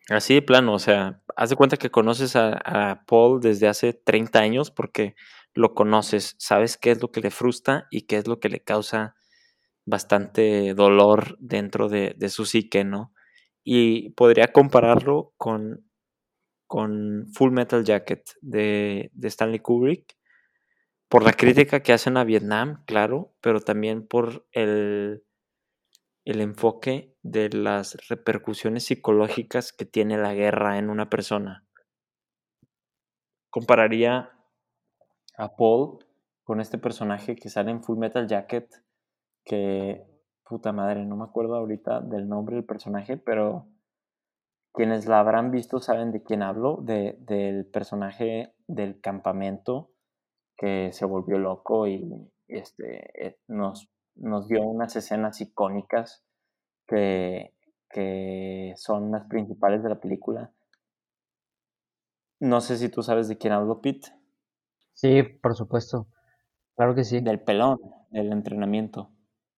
[0.10, 3.94] Así de plano, o sea, haz de cuenta que conoces a, a Paul desde hace
[3.94, 5.16] 30 años porque
[5.58, 8.62] lo conoces, sabes qué es lo que le frustra y qué es lo que le
[8.62, 9.16] causa
[9.86, 13.14] bastante dolor dentro de, su psique, ¿no?
[13.64, 15.90] Y podría compararlo con,
[16.68, 20.16] con Full Metal Jacket de, de Stanley Kubrick,
[21.10, 25.24] por la crítica que hacen a Vietnam, claro, pero también por el,
[26.26, 31.66] el enfoque de las repercusiones psicológicas que tiene la guerra en una persona.
[33.50, 34.37] Compararía
[35.38, 36.00] a Paul
[36.44, 38.70] con este personaje que sale en Full Metal Jacket,
[39.46, 40.06] que
[40.44, 43.68] puta madre, no me acuerdo ahorita del nombre del personaje, pero
[44.74, 49.92] quienes la habrán visto saben de quién hablo, de, del personaje del campamento
[50.58, 56.24] que se volvió loco y este, eh, nos, nos dio unas escenas icónicas
[56.88, 57.54] que,
[57.90, 60.54] que son las principales de la película.
[62.40, 64.17] No sé si tú sabes de quién hablo, Pete.
[64.98, 66.08] Sí, por supuesto.
[66.76, 67.20] Claro que sí.
[67.22, 67.80] Del pelón,
[68.10, 69.12] del entrenamiento.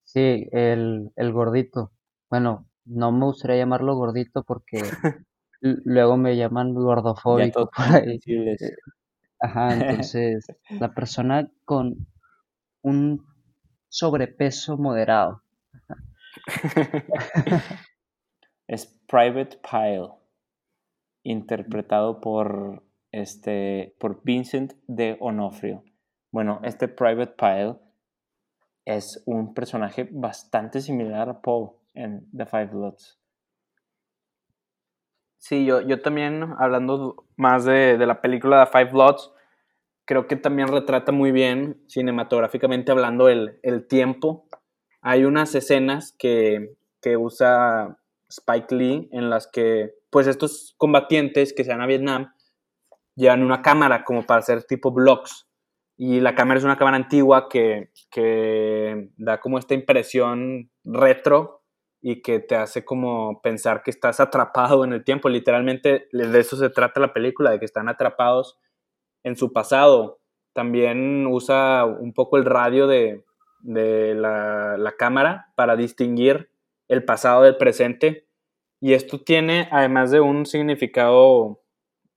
[0.04, 1.94] Sí, el, el gordito.
[2.30, 4.82] Bueno, no me gustaría llamarlo gordito porque
[5.62, 8.20] luego me llaman gordofóbico por ahí.
[9.40, 12.06] Ajá, entonces la persona con
[12.82, 13.26] un
[13.88, 15.42] sobrepeso moderado.
[18.68, 20.10] es Private Pile,
[21.24, 25.84] interpretado por, este, por Vincent de Onofrio.
[26.32, 27.76] Bueno, este Private Pile
[28.86, 33.20] es un personaje bastante similar a Paul en The Five Bloods.
[35.38, 39.32] Sí, yo, yo también, hablando más de, de la película The Five Bloods,
[40.06, 44.48] creo que también retrata muy bien, cinematográficamente hablando, el, el tiempo.
[45.02, 51.64] Hay unas escenas que, que, usa Spike Lee en las que, pues, estos combatientes que
[51.64, 52.34] se van a Vietnam
[53.20, 55.48] llevan una cámara como para hacer tipo vlogs.
[55.98, 61.60] Y la cámara es una cámara antigua que, que da como esta impresión retro
[62.02, 65.28] y que te hace como pensar que estás atrapado en el tiempo.
[65.28, 68.58] Literalmente de eso se trata la película, de que están atrapados
[69.24, 70.22] en su pasado.
[70.54, 73.26] También usa un poco el radio de,
[73.66, 76.50] la, cámara para distinguir
[76.88, 78.30] el pasado del presente.
[78.80, 81.62] Y esto tiene, además de un significado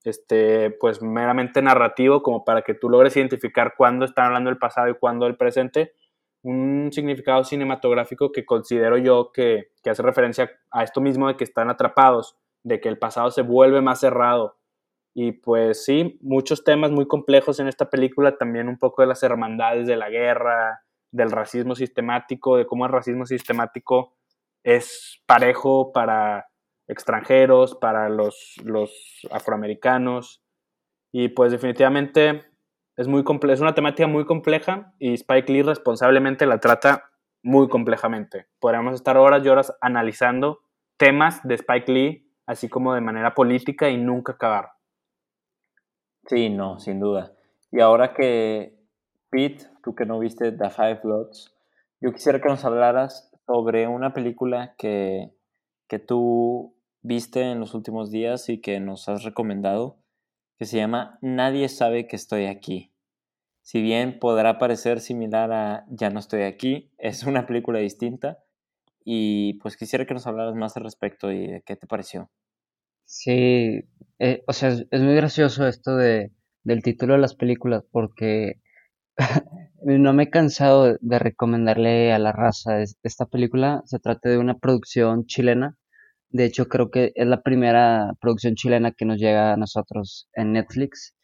[0.04, 4.88] este, pues meramente narrativo, como para que tú logres identificar cuándo están hablando del pasado
[4.88, 5.94] y cuándo del presente,
[6.42, 11.44] un significado cinematográfico que considero yo que, que, hace referencia a esto mismo de que
[11.44, 14.58] están atrapados, de que el pasado se vuelve más cerrado.
[15.14, 19.22] Y pues sí, muchos temas muy complejos en esta película, también un poco de las
[19.22, 20.82] hermandades de la guerra,
[21.12, 24.16] del racismo sistemático, de cómo el racismo sistemático
[24.64, 26.46] es parejo para
[26.92, 30.42] extranjeros, para los, los afroamericanos.
[31.12, 32.44] Y pues definitivamente
[32.96, 37.10] es, muy es una temática muy compleja y Spike Lee responsablemente la trata
[37.42, 38.46] muy complejamente.
[38.60, 40.60] Podríamos estar horas y horas analizando
[40.96, 44.70] temas de Spike Lee, así como de manera política y nunca acabar.
[46.26, 47.32] Sí, no, sin duda.
[47.72, 48.78] Y ahora que,
[49.30, 51.54] Pete, tú que no viste The Five Bloods,
[52.00, 55.32] yo quisiera que nos hablaras sobre una película que,
[55.88, 59.98] que tú viste en los últimos días y que nos has recomendado,
[60.58, 62.92] que se llama Nadie sabe que estoy aquí.
[63.62, 68.38] Si bien podrá parecer similar a Ya no estoy aquí, es una película distinta
[69.04, 72.30] y pues quisiera que nos hablaras más al respecto y de qué te pareció.
[73.04, 73.80] Sí,
[74.18, 76.30] eh, o sea, es, muy gracioso esto de,
[76.64, 78.60] del título de las películas porque
[79.82, 82.80] no me he cansado de recomendarle a la raza.
[83.02, 85.76] Esta película se trata de una producción chilena.
[86.32, 90.52] De hecho, creo que es la primera producción chilena que nos llega a nosotros en
[90.52, 91.14] Netflix.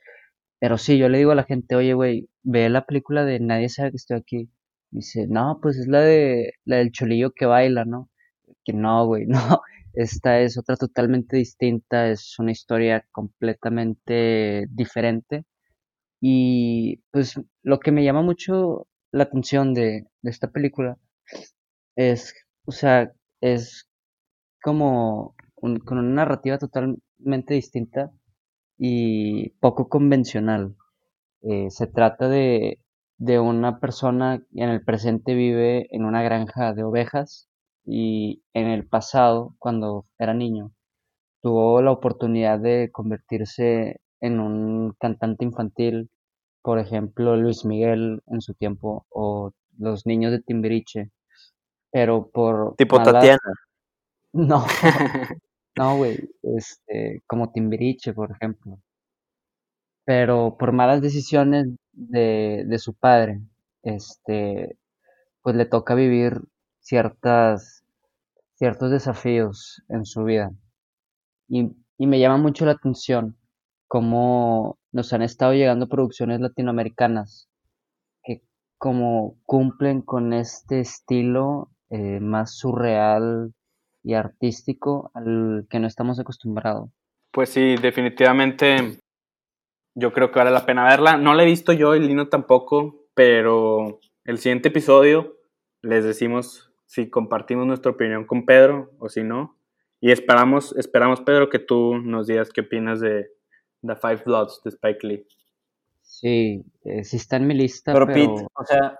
[0.61, 3.69] Pero sí, yo le digo a la gente, oye, güey, ve la película de Nadie
[3.71, 4.51] sabe que estoy aquí.
[4.91, 8.11] dice, no, pues es la de la del cholillo que baila, ¿no?
[8.65, 9.61] Que no, güey, no.
[9.95, 15.45] Esta es otra totalmente distinta, es una historia completamente diferente.
[16.21, 20.99] Y pues lo que me llama mucho la atención de, esta película
[21.97, 22.35] es,
[22.67, 23.88] o sea, es
[24.63, 28.11] como con una narrativa totalmente distinta
[28.79, 30.77] y poco convencional.
[31.43, 32.81] Eh, se trata de,
[33.19, 37.49] de una persona que en el presente vive en una granja de ovejas
[37.85, 40.73] y en el pasado, cuando era niño,
[41.43, 46.11] tuvo la oportunidad de convertirse en un cantante infantil,
[46.63, 51.11] por ejemplo, Luis Miguel en su tiempo, o los niños de Timbiriche,
[51.91, 52.75] pero por...
[52.77, 53.39] Tipo Tatiana.
[54.33, 54.65] No,
[55.77, 58.79] no, güey, este, como Timbiriche, por ejemplo.
[60.05, 63.41] Pero por malas decisiones de, de su padre,
[63.83, 64.79] este,
[65.43, 66.41] pues le toca vivir
[66.81, 67.85] ciertas,
[68.57, 70.53] ciertos desafíos en su vida.
[71.49, 73.37] Y, y me llama mucho la atención
[73.89, 77.49] cómo nos han estado llegando producciones latinoamericanas
[78.25, 78.43] que
[78.79, 83.55] como cumplen con este estilo eh, más surreal
[84.03, 86.91] y artístico al que no estamos acostumbrados.
[87.31, 88.99] Pues sí, definitivamente
[89.95, 91.17] yo creo que vale la pena verla.
[91.17, 95.37] No la he visto yo y Lino tampoco, pero el siguiente episodio
[95.83, 99.57] les decimos si compartimos nuestra opinión con Pedro o si no.
[100.01, 103.29] Y esperamos, esperamos Pedro, que tú nos digas qué opinas de
[103.83, 105.27] The Five Bloods de Spike Lee.
[106.03, 107.93] Sí, eh, sí está en mi lista.
[107.93, 108.99] Pero, Pete, o sea,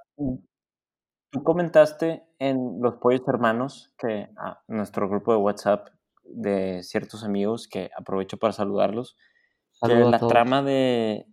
[1.31, 5.89] tú comentaste en Los Pollos Hermanos, que ah, nuestro grupo de WhatsApp
[6.25, 9.17] de ciertos amigos, que aprovecho para saludarlos,
[9.81, 11.27] que la trama de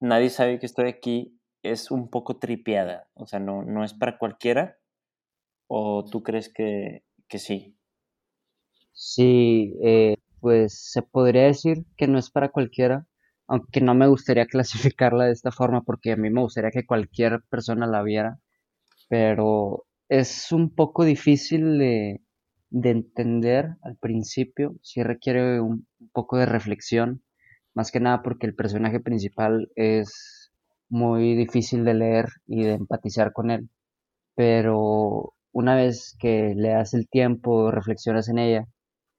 [0.00, 4.18] Nadie sabe que estoy aquí es un poco tripeada, o sea, no, no es para
[4.18, 4.78] cualquiera,
[5.74, 7.74] ¿O tú crees que, sí?
[8.92, 13.06] Sí, eh, pues se podría decir que no es para cualquiera,
[13.46, 14.44] aunque no me gustaría
[14.94, 18.38] clasificarla de esta forma porque a mí me gustaría que cualquier persona la viera,
[19.12, 22.22] pero es un poco difícil de,
[22.70, 27.22] de entender al principio, sí requiere un, poco de reflexión,
[27.74, 30.50] más que nada porque el personaje principal es
[30.88, 33.68] muy difícil de leer y de empatizar con él,
[34.34, 38.66] pero una vez que le das el tiempo, reflexionas en ella,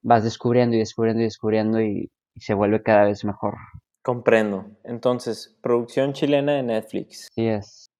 [0.01, 3.53] vas descubriendo y descubriendo y descubriendo y, se vuelve cada vez mejor.
[4.01, 4.65] Comprendo.
[4.83, 7.29] Entonces, producción chilena de Netflix.
[7.31, 7.92] Sí es.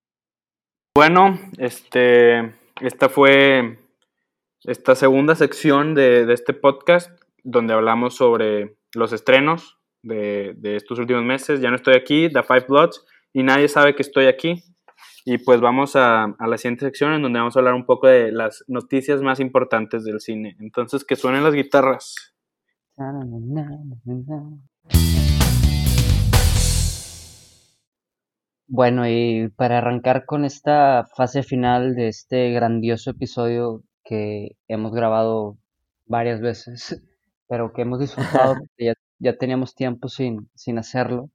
[0.96, 3.80] Bueno, este, esta fue
[4.64, 7.10] esta segunda sección de, este podcast
[7.44, 11.62] donde hablamos sobre los estrenos de, estos últimos meses.
[11.62, 14.64] Ya no estoy aquí, The Five Bloods, y nadie sabe que estoy aquí.
[15.26, 18.32] Y pues vamos a, la siguiente sección en donde vamos a hablar un poco de
[18.32, 20.56] las noticias más importantes del cine.
[20.60, 22.36] Entonces, que suenen las guitarras.
[28.76, 35.60] Bueno, y para arrancar con esta fase final de este grandioso episodio que hemos grabado
[36.08, 37.00] varias veces,
[37.48, 41.30] pero que hemos disfrutado ya, ya, teníamos tiempo sin, sin hacerlo.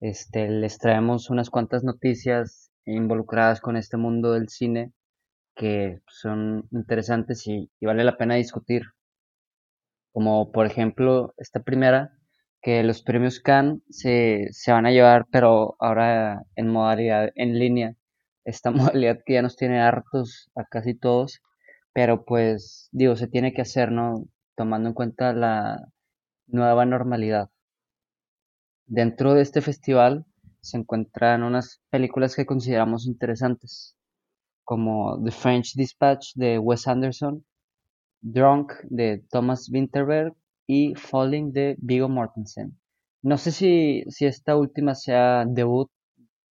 [0.00, 4.92] Este, les traemos unas cuantas noticias involucradas con este mundo del cine
[5.56, 8.82] que son interesantes y, vale la pena discutir.
[10.12, 12.15] Como por ejemplo esta primera,
[12.66, 17.94] que los premios Cannes se, se van a llevar, pero ahora en modalidad en línea.
[18.44, 21.40] Esta modalidad que ya nos tiene hartos a casi todos
[21.96, 24.26] pero pues digo, se tiene que hacer, ¿no?
[24.54, 25.88] Tomando en cuenta la
[26.46, 27.48] nueva normalidad.
[28.84, 30.26] Dentro de este festival
[30.60, 33.96] se encuentran unas películas que consideramos interesantes,
[34.62, 37.46] como The French Dispatch de Wes Anderson,
[38.20, 40.34] Drunk de Thomas Winterberg
[40.66, 42.78] y Falling de Viggo Mortensen.
[43.22, 45.90] No sé si, si esta última sea debut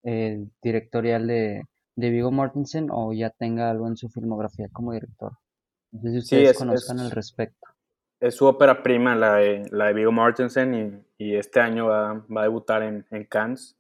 [0.03, 1.63] eh, directorial de,
[1.95, 5.33] de Viggo Mortensen o ya tenga algo en su filmografía como director.
[5.91, 7.67] No sé si ustedes conozcan al respecto.
[8.19, 12.41] Es su ópera prima, la de, la de Viggo Mortensen, y, este año va, a
[12.41, 13.77] debutar en, en, Cannes.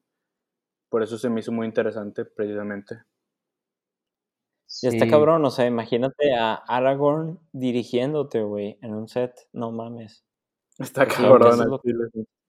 [0.89, 3.01] Por eso se me hizo muy interesante, precisamente.
[4.67, 4.87] Sí.
[4.87, 10.24] está cabrón, o sea, imagínate a Aragorn dirigiéndote, güey, en un set, no mames.
[10.77, 11.79] Está cabrón.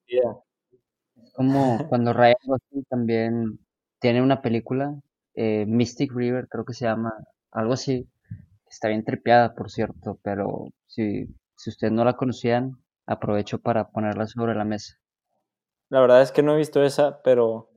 [0.06, 3.58] Es como cuando Ryan Gosling también
[3.98, 4.94] tiene una película
[5.34, 7.12] eh, Mystic River, creo que se llama,
[7.52, 8.08] algo así.
[8.68, 14.26] Está bien tripeada, por cierto, pero si, si ustedes no la conocían, aprovecho para ponerla
[14.26, 14.98] sobre la mesa.
[15.88, 17.70] La verdad es que no he visto esa, pero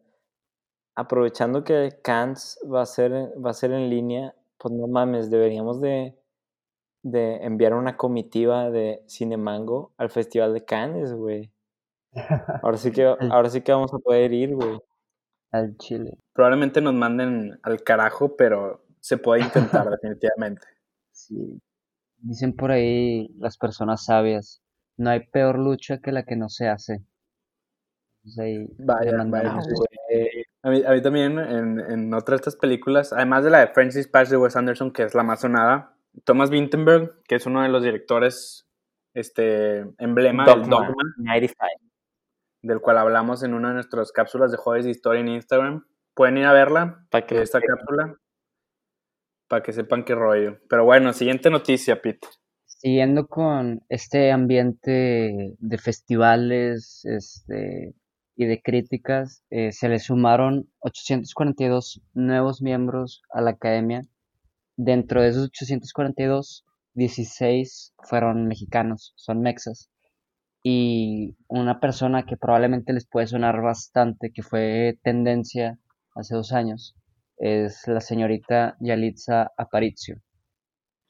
[0.96, 5.80] aprovechando que Cannes va a ser, va a ser en línea, pues no mames, deberíamos
[5.80, 6.19] de,
[7.02, 11.52] de enviar una comitiva de Cinemango al Festival de Cannes, güey.
[12.64, 14.80] Ahora sí que, ahora sí que vamos a poder ir, güey
[15.52, 16.18] al Chile.
[16.34, 20.68] Probablemente nos manden al carajo, pero se puede intentar definitivamente.
[21.12, 21.62] Sí.
[22.18, 24.62] Dicen por ahí las personas sabias,
[24.98, 27.04] no hay peor lucha que la que no se hace.
[28.80, 29.58] vaya, vaya.
[30.62, 33.68] A mí, a mí, también en, en otra de estas películas, además de la de
[33.68, 37.62] Francis Patch de Wes Anderson, que es la más sonada, Thomas Vinterberg, que es uno
[37.62, 38.68] de los directores
[39.14, 40.94] este, emblema del Dogma.
[41.18, 41.90] 95
[42.62, 45.86] del cual hablamos en una de nuestras cápsulas de Jueves de Historia en Instagram.
[46.14, 48.16] Pueden ir a verla, para que esta cápsula,
[49.48, 50.60] para que sepan qué rollo.
[50.70, 52.28] Pero bueno, siguiente noticia, Pete.
[52.66, 57.94] Siguiendo con este ambiente de festivales este,
[58.36, 64.02] y de críticas, eh, se le sumaron 842 nuevos miembros a la academia.
[64.82, 66.64] Dentro de esos 842,
[66.94, 69.90] 16 fueron mexicanos, son mexas
[70.64, 75.78] y una persona que probablemente les puede sonar bastante, que fue tendencia
[76.16, 76.96] hace dos años,
[77.40, 80.22] es la señorita Yalitza Aparicio.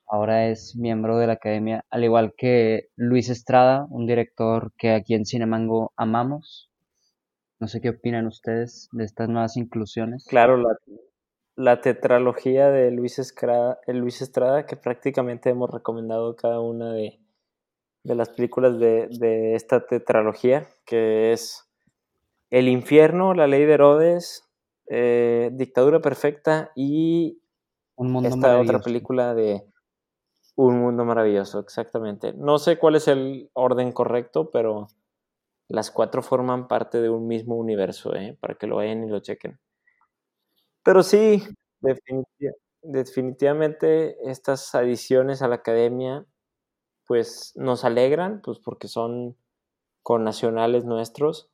[0.07, 5.13] Ahora es miembro de la academia, al igual que Luis Estrada, un director que aquí
[5.13, 6.71] en Cinemango amamos.
[7.59, 10.25] No sé qué opinan ustedes de estas nuevas inclusiones.
[10.27, 10.75] Claro, la,
[11.59, 17.19] la tetralogía de Luis Estrada, Luis Estrada, que prácticamente hemos recomendado cada una de,
[18.05, 21.69] de las películas de, esta tetralogía, que es
[22.49, 24.49] El infierno, La ley de Herodes,
[24.87, 27.41] eh, Dictadura Perfecta y
[27.97, 29.61] Un mundo esta otra película de
[30.55, 32.31] Un mundo maravilloso, exactamente.
[32.31, 34.87] No sé cuál es el orden correcto, pero
[35.67, 38.37] las cuatro forman parte de un mismo universo, ¿eh?
[38.39, 39.59] para que lo vayan y lo chequen.
[40.89, 41.43] Pero sí,
[42.81, 46.25] definitivamente estas adiciones a la academia
[47.05, 49.37] pues nos alegran, pues porque son
[50.03, 51.51] con nacionales nuestros,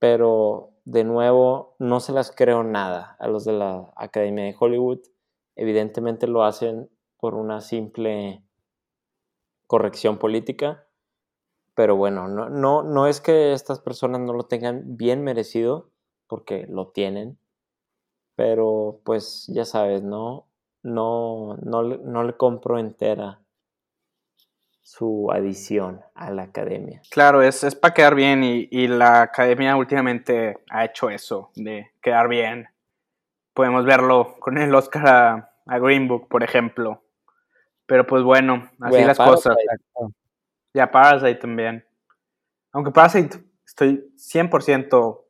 [0.00, 5.00] pero de nuevo no se las creo nada a los de la Academia de Hollywood.
[5.56, 8.44] Evidentemente lo hacen por una simple
[9.66, 10.86] corrección política,
[11.74, 15.90] pero bueno, no, no, no es que estas personas no lo tengan bien merecido,
[16.28, 17.39] porque lo tienen,
[18.40, 20.46] pero pues ya sabes, ¿no?
[20.82, 23.38] No, no, no le compro entera
[24.80, 27.02] su adición a la academia.
[27.10, 31.90] Claro, es, es para quedar bien y, y, la academia últimamente ha hecho eso, de
[32.00, 32.70] quedar bien.
[33.52, 37.02] Podemos verlo con el Oscar a, a Green Book, por ejemplo.
[37.84, 39.54] Pero pues bueno, así las cosas.
[40.72, 41.84] Y a Parasite también.
[42.72, 43.36] Aunque Parasite
[43.66, 45.24] estoy 100%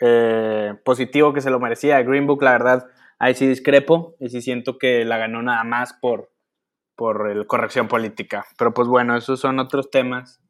[0.00, 2.02] eh, positivo que se lo merecía.
[2.02, 2.86] Green Book, la verdad,
[3.18, 6.34] ahí sí discrepo y sí siento que la ganó nada más por
[6.96, 8.46] por el corrección política.
[8.58, 10.40] Pero pues bueno, esos son otros temas.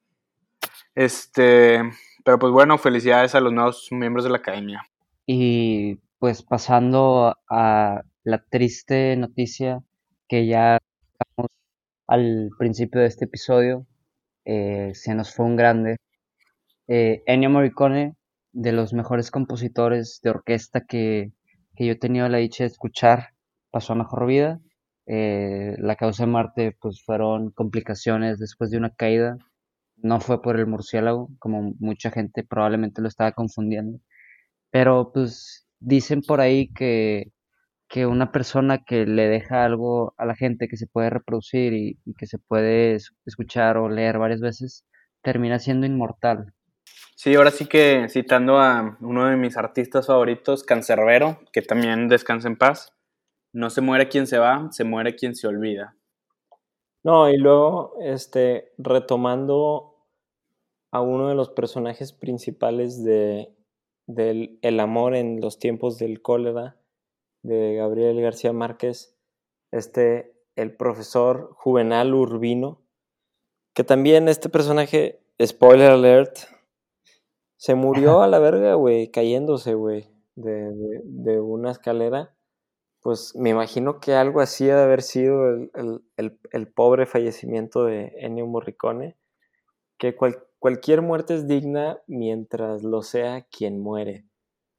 [0.94, 1.80] Este,
[2.24, 4.82] pero pues bueno, felicidades a los nuevos miembros de la academia.
[5.26, 9.82] Y pues pasando a la triste noticia
[10.28, 10.78] que ya
[12.06, 13.86] al principio de este episodio,
[14.44, 15.96] eh, se nos fue un grande.
[16.86, 18.14] Eh, Ennio Morricone,
[18.54, 21.32] de los mejores compositores de orquesta que,
[21.76, 23.34] que yo he tenido la dicha de escuchar,
[23.70, 24.60] pasó a mejor vida
[25.06, 29.36] eh, la causa de muerte pues fueron complicaciones después de una caída.
[29.96, 34.00] No fue por el murciélago, como mucha gente probablemente lo estaba confundiendo.
[34.70, 37.32] Pero pues dicen por ahí que,
[37.88, 41.98] que una persona que le deja algo a la gente que se puede reproducir y,
[42.06, 44.86] y que se puede escuchar o leer varias veces,
[45.22, 46.53] termina siendo inmortal.
[47.16, 52.48] Sí, ahora sí que citando a uno de mis artistas favoritos, Cancerbero, que también descansa
[52.48, 52.92] en paz,
[53.52, 55.96] no se muere quien se va, se muere quien se olvida.
[57.04, 59.94] No, y luego, este, retomando
[60.90, 63.54] a uno de los personajes principales de,
[64.06, 66.76] del El amor en los tiempos del cólera,
[67.42, 69.16] de Gabriel García Márquez,
[69.70, 72.82] este, el profesor Juvenal Urbino,
[73.74, 76.38] que también este personaje, spoiler alert,
[77.64, 82.34] se murió a la verga, güey, cayéndose, güey, de, de, de una escalera
[83.04, 88.46] pues me imagino que algo así ha de haber sido el, pobre fallecimiento de Ennio
[88.46, 89.18] Morricone,
[89.98, 90.16] que
[90.58, 94.24] cualquier muerte es digna mientras lo sea quien muere.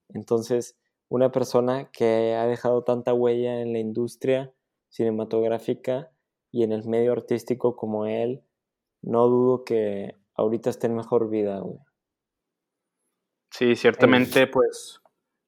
[0.10, 0.76] Entonces,
[1.08, 4.52] una persona que ha dejado tanta huella en la industria
[4.90, 6.12] cinematográfica
[6.52, 8.44] y en el medio artístico como él,
[9.04, 11.78] no dudo que ahorita esté en mejor vida, güey.
[13.58, 14.99] Sí, ciertamente, pues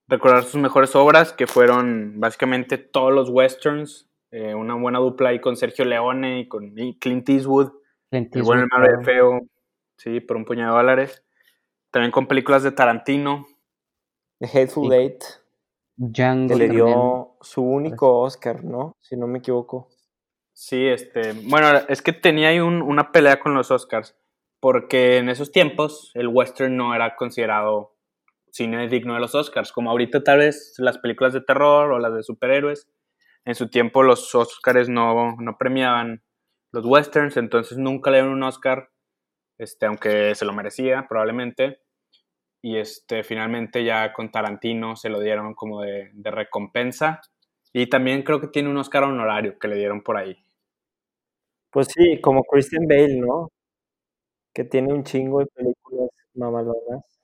[0.08, 5.42] recordar sus mejores obras, que fueron básicamente todos los westerns, eh, una buena dupla ahí
[5.42, 7.74] con Sergio Leone y con Clint Eastwood,
[8.10, 9.42] Clint Eastwood el bueno, el malo feo,
[9.98, 11.26] sí, por un puñado de dólares.
[11.92, 13.46] También con películas de Tarantino.
[14.40, 15.24] The Hateful Eight.
[15.98, 18.96] Django que le dio su único Oscar, ¿no?
[19.02, 19.90] Si no me equivoco.
[20.54, 24.16] Sí, este, bueno, es que tenía ahí una pelea con los Oscars,
[24.62, 27.97] porque en esos tiempos el western no era considerado
[28.58, 32.14] cine digno de los Oscars, como ahorita tal vez las películas de terror o las
[32.14, 32.90] de superhéroes.
[33.46, 36.24] En su tiempo los Oscars no, no premiaban
[36.72, 38.90] los westerns, entonces nunca le dieron un Oscar,
[39.58, 41.80] este, aunque se lo merecía probablemente.
[42.62, 47.22] Y este, finalmente ya con Tarantino se lo dieron como de, de recompensa.
[47.74, 50.38] Y también creo que tiene un Oscar honorario que le dieron por ahí.
[51.72, 53.50] Pues sí, como Christian Bale, ¿no?
[54.54, 57.17] Que tiene un chingo de películas mamalonas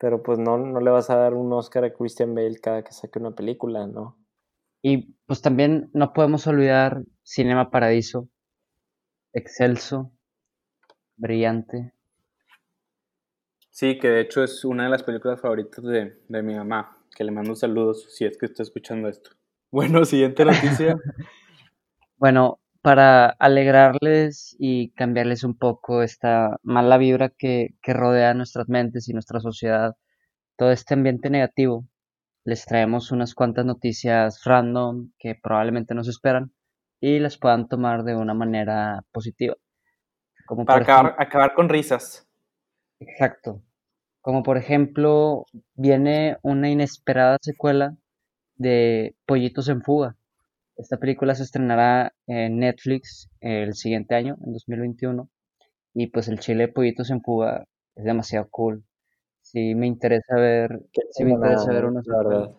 [0.00, 2.92] pero pues no, no le vas a dar un Oscar a Christian Bale cada que
[2.92, 4.16] saque una película, ¿no?
[4.82, 8.26] Y pues también no podemos olvidar Cinema Paradiso,
[9.34, 10.10] excelso,
[11.16, 11.92] brillante.
[13.68, 17.22] Sí, que de hecho es una de las películas favoritas de, de mi mamá, que
[17.22, 19.32] le mando saludos si es que está escuchando esto.
[19.70, 20.96] Bueno, siguiente noticia.
[22.16, 29.08] bueno, para alegrarles y cambiarles un poco esta mala vibra que, que rodea nuestras mentes
[29.08, 29.96] y nuestra sociedad,
[30.56, 31.86] todo este ambiente negativo,
[32.44, 36.52] les traemos unas cuantas noticias random que probablemente nos esperan
[37.00, 39.56] y las puedan tomar de una manera positiva.
[40.46, 42.26] Como Para acabar, acabar con risas.
[42.98, 43.62] Exacto.
[44.22, 45.44] Como por ejemplo,
[45.74, 47.96] viene una inesperada secuela
[48.56, 50.16] de Pollitos en Fuga
[50.80, 55.28] esta película se estrenará en Netflix el siguiente año, en 2021.
[55.94, 57.66] Y pues el chile de pollitos en fuga
[57.96, 58.84] es demasiado cool.
[59.42, 60.80] Sí me interesa ver,
[61.10, 62.54] sí me interesa ver una verdad.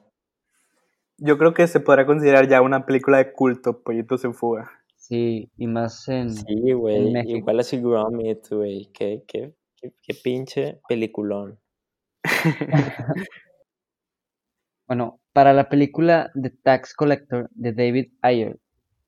[1.18, 4.72] Yo creo que se podrá considerar ya una película de culto, Pollitos en Fuga.
[4.95, 6.31] Sí, y más en.
[6.31, 7.14] Sí, güey.
[7.27, 8.89] Igual así Gromit, güey.
[8.91, 11.60] Qué, qué, qué, qué pinche peliculón.
[14.91, 18.59] bueno, para la película The Tax Collector de David Ayer,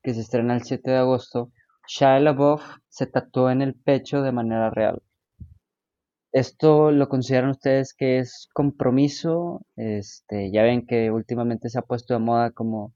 [0.02, 1.52] que se estrena el 7 de agosto,
[1.86, 5.02] Shia LaBeouf se tatuó en el pecho de manera real.
[6.32, 9.60] ¿Esto lo consideran ustedes que es compromiso?
[9.76, 12.94] Este, ya ven que últimamente se ha puesto de moda como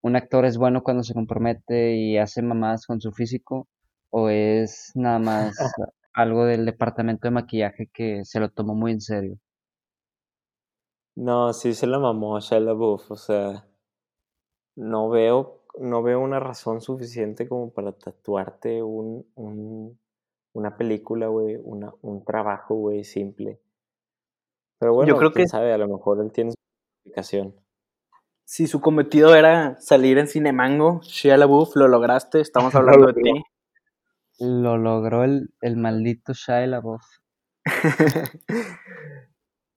[0.00, 3.68] un actor es bueno cuando se compromete y hace mamás con su físico,
[4.08, 5.54] o es nada más
[6.14, 9.38] algo del departamento de maquillaje que se lo tomó muy en serio.
[11.16, 13.66] No, sí se la mamó Shia LaBeouf, o sea,
[14.76, 19.98] no veo, no veo una razón suficiente como para tatuarte un, un
[20.54, 23.60] una película, güey, una, un trabajo, güey, simple.
[24.78, 26.56] Pero bueno, Yo creo quién que- sabe, a lo mejor él tiene su
[27.02, 27.54] explicación.
[28.44, 33.14] Si su cometido era salir en Cinemango, Shia LaBeouf, lo lograste, estamos Lo hablando de
[33.14, 33.42] ti.
[34.38, 37.02] Lo logró el, el maldito Shia LaBeouf.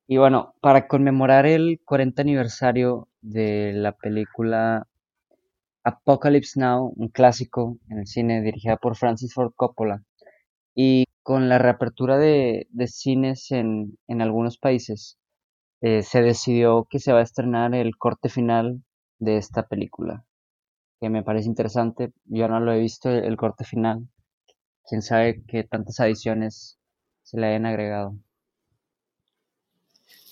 [0.10, 4.88] Y bueno, para conmemorar el 40 aniversario de la película
[5.84, 10.04] Apocalypse Now, un clásico en el cine dirigida por Francis Ford Coppola,
[10.74, 15.18] y con la reapertura de, cines en, algunos países,
[15.82, 18.84] eh, se decidió que se va a estrenar el corte final
[19.20, 20.26] de esta película,
[21.02, 22.14] que me parece interesante.
[22.26, 24.08] Yo no lo he visto el, el corte final.
[24.86, 26.80] Quién sabe qué tantas adiciones
[27.24, 28.16] se le hayan agregado.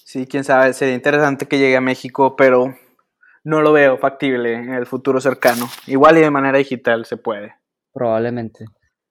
[0.06, 2.76] Sí, quién sabe, sería interesante que llegue a México, pero
[3.44, 5.66] no lo veo factible en el futuro cercano.
[5.88, 7.56] Igual y de manera digital se puede.
[7.92, 8.66] Probablemente.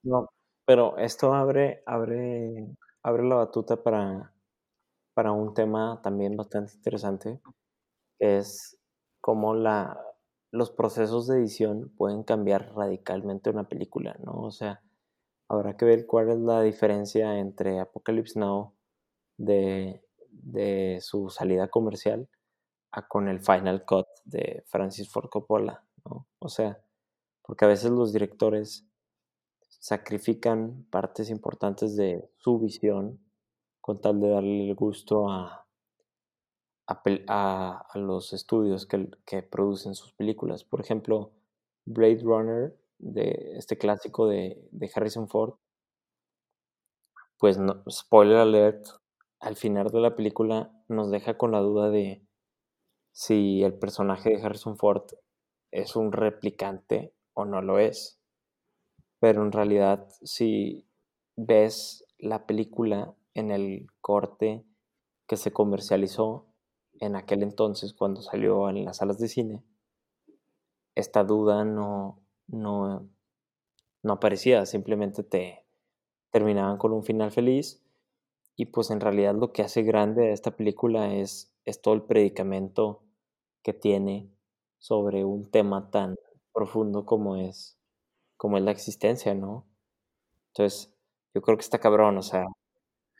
[0.04, 0.28] No,
[0.64, 2.68] pero esto abre, abre,
[3.02, 4.32] abre la batuta para,
[5.14, 7.40] para un tema también bastante interesante,
[8.20, 8.78] que es
[9.20, 9.98] cómo la,
[10.52, 14.34] los procesos de edición pueden cambiar radicalmente una película, ¿no?
[14.34, 14.80] O sea,
[15.48, 18.74] habrá que ver cuál es la diferencia entre Apocalypse Now
[19.38, 20.03] de,
[20.42, 22.28] de su salida comercial
[22.92, 25.84] a con el Final Cut de Francis Ford Coppola.
[26.38, 26.80] O sea,
[27.42, 28.86] porque a veces los directores
[29.68, 33.20] sacrifican partes importantes de su visión
[33.80, 35.66] con tal de darle el gusto a-
[36.86, 40.64] a los estudios que, que producen sus películas.
[40.64, 41.32] Por ejemplo,
[41.84, 45.54] Blade Runner, de este clásico de, de Harrison Ford,
[47.38, 48.86] pues no, spoiler alert,
[49.44, 52.26] al final de la película nos deja con la duda de
[53.12, 55.04] si el personaje de Harrison Ford
[55.70, 58.18] es un replicante o no lo es.
[59.20, 60.88] Pero en realidad, si
[61.36, 64.64] ves la película en el corte
[65.26, 66.46] que se comercializó
[67.00, 69.62] en aquel entonces cuando salió en las salas de cine,
[70.94, 73.10] esta duda no, no,
[74.02, 75.66] no aparecía, simplemente te
[76.30, 77.83] terminaban con un final feliz
[78.56, 81.50] y pues en realidad lo que hace grande a esta película es,
[81.82, 83.02] todo el predicamento
[83.62, 84.30] que tiene
[84.78, 86.14] sobre un tema tan
[86.52, 87.78] profundo como es,
[88.36, 89.66] como es la existencia, ¿no?
[90.48, 90.94] Entonces,
[91.34, 92.44] yo creo que está cabrón, o sea,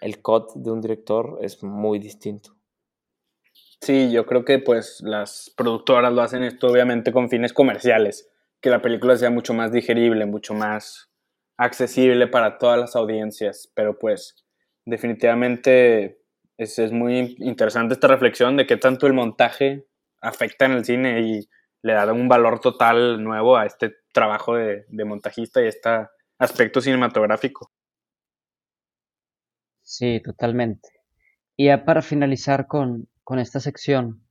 [0.01, 2.55] el cut de un director es muy distinto.
[3.81, 8.31] Sí, yo creo que pues las productoras lo hacen esto obviamente con fines comerciales,
[8.61, 11.11] que la película sea mucho más digerible, mucho más
[11.57, 14.44] accesible para todas las audiencias, pero pues
[14.85, 16.21] definitivamente
[16.57, 19.87] es, es muy interesante esta reflexión de qué tanto el montaje
[20.21, 21.49] afecta en el cine y
[21.83, 25.91] le da un valor total nuevo a este trabajo de, de montajista y este
[26.39, 27.71] aspecto cinematográfico.
[29.83, 30.89] Sí, totalmente.
[31.57, 34.25] Y ya para finalizar con, con esta sección,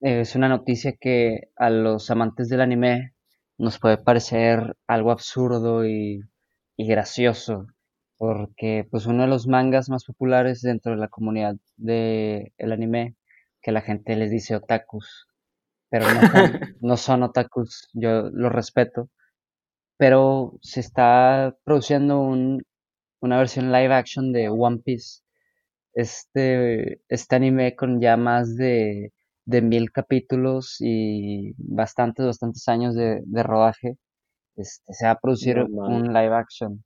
[0.00, 3.14] eh, es una noticia que a los amantes del anime
[3.58, 6.20] nos puede parecer algo absurdo y,
[6.76, 7.66] y gracioso,
[8.22, 13.16] porque pues uno de los mangas más populares dentro de la comunidad del anime,
[13.60, 15.26] que la gente les dice otakus,
[15.90, 19.10] pero no son, no son otakus, yo lo respeto,
[19.96, 22.62] pero se está produciendo un,
[23.20, 25.22] una versión live action de One Piece
[25.92, 29.12] este, este anime con ya más de,
[29.46, 33.98] de mil capítulos y bastantes, bastantes años de, de rodaje,
[34.54, 36.84] este, se va a producir No un live action.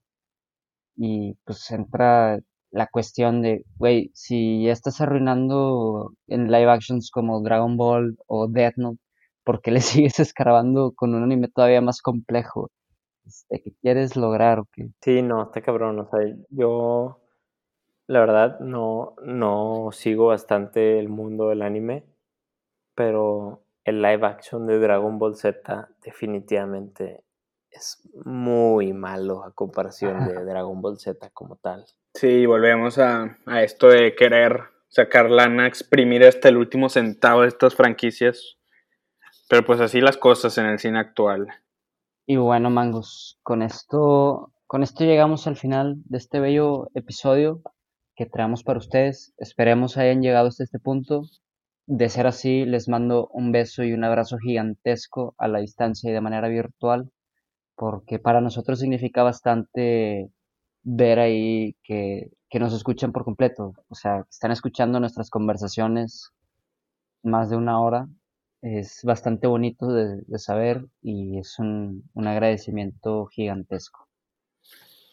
[0.97, 2.41] Y pues entra
[2.71, 8.49] la cuestión de, güey, si ya estás arruinando en live actions como Dragon Ball o
[8.49, 9.01] Death Note,
[9.45, 12.71] ¿por qué le sigues escarbando con un anime todavía más complejo?
[13.25, 14.61] Este, ¿Qué quieres lograr?
[14.61, 14.89] o qué?
[15.01, 16.21] Sí, no, está cabrón, o sea,
[16.51, 17.21] yo
[18.07, 22.05] la verdad no, no sigo bastante el mundo del anime,
[22.95, 27.25] pero el live action de Dragon Ball Z definitivamente
[27.77, 31.85] es muy malo a comparación de Dragon Ball Z como tal.
[32.15, 37.49] Sí, volvemos a, a esto de querer sacar lana, exprimir hasta el último centavo de
[37.49, 38.57] estas franquicias.
[39.49, 41.49] Pero pues así las cosas en el cine actual.
[42.27, 47.63] Y bueno, mangos, con esto, con esto llegamos al final de este bello episodio
[48.17, 49.35] que traemos para ustedes.
[49.37, 51.23] Esperemos hayan llegado hasta este punto.
[51.87, 56.13] De ser así, les mando un beso y un abrazo gigantesco a la distancia y
[56.13, 57.13] de manera virtual,
[57.77, 60.31] porque para nosotros significa bastante
[60.83, 63.75] ver ahí que, que nos escuchan por completo.
[63.89, 66.31] O sea, están escuchando nuestras conversaciones
[67.23, 68.09] más de una hora.
[68.63, 74.09] Es bastante bonito de, de saber y es un, un agradecimiento gigantesco.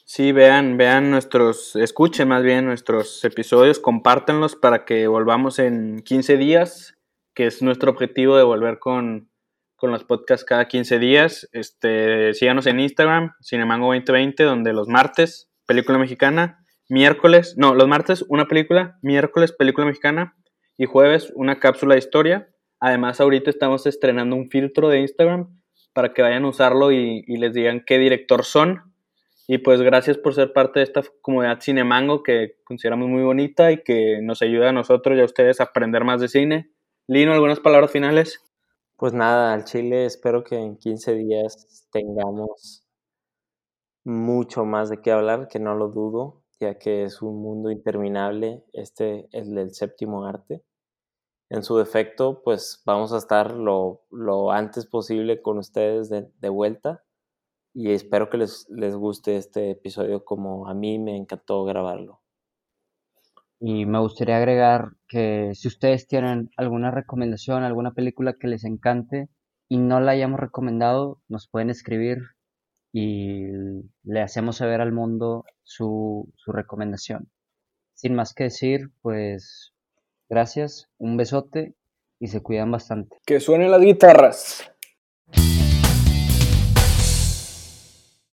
[0.06, 6.38] Sí, vean, vean nuestros, escuchen más bien nuestros episodios, compártanlos para que volvamos en 15
[6.38, 6.98] días,
[7.34, 9.30] que es nuestro objetivo de volver con,
[9.84, 11.49] con los podcasts cada 15 días.
[11.51, 18.47] Este, síganos en Instagram, Cinemango2020, donde los martes, película mexicana, miércoles, no, los martes una
[18.47, 20.38] película, miércoles película mexicana
[20.77, 22.49] y jueves una cápsula de historia.
[22.80, 25.49] Además, ahorita estamos estrenando un filtro de Instagram
[25.91, 28.93] para que vayan a usarlo y, y les digan qué director son
[29.49, 33.84] y pues gracias por ser parte de esta comunidad Cinemango que consideramos muy bonita y
[33.84, 36.72] que nos ayuda a nosotros y a ustedes a aprender más de cine.
[37.05, 38.39] Lino, ¿algunas palabras finales?
[39.04, 42.86] Pues nada, al Chile espero que en 15 días tengamos
[44.06, 48.64] mucho más de qué hablar, que no lo dudo, ya que es un mundo interminable,
[48.72, 50.64] este el del séptimo arte.
[51.50, 56.50] En su defecto, pues vamos a estar lo, lo antes posible con ustedes de, de
[56.50, 57.04] vuelta
[57.74, 62.23] y espero que les, les guste este episodio como a mí me encantó grabarlo.
[63.65, 69.30] Y me gustaría agregar que si ustedes tienen alguna recomendación, alguna película que les encante
[69.69, 72.18] y no la hayamos recomendado, nos pueden escribir
[72.91, 73.45] y
[74.03, 77.31] le hacemos saber al mundo su, su recomendación.
[77.94, 79.73] Sin más que decir, pues
[80.27, 81.73] gracias, un besote
[82.19, 83.15] y se cuidan bastante.
[83.26, 84.69] Que suenen las guitarras.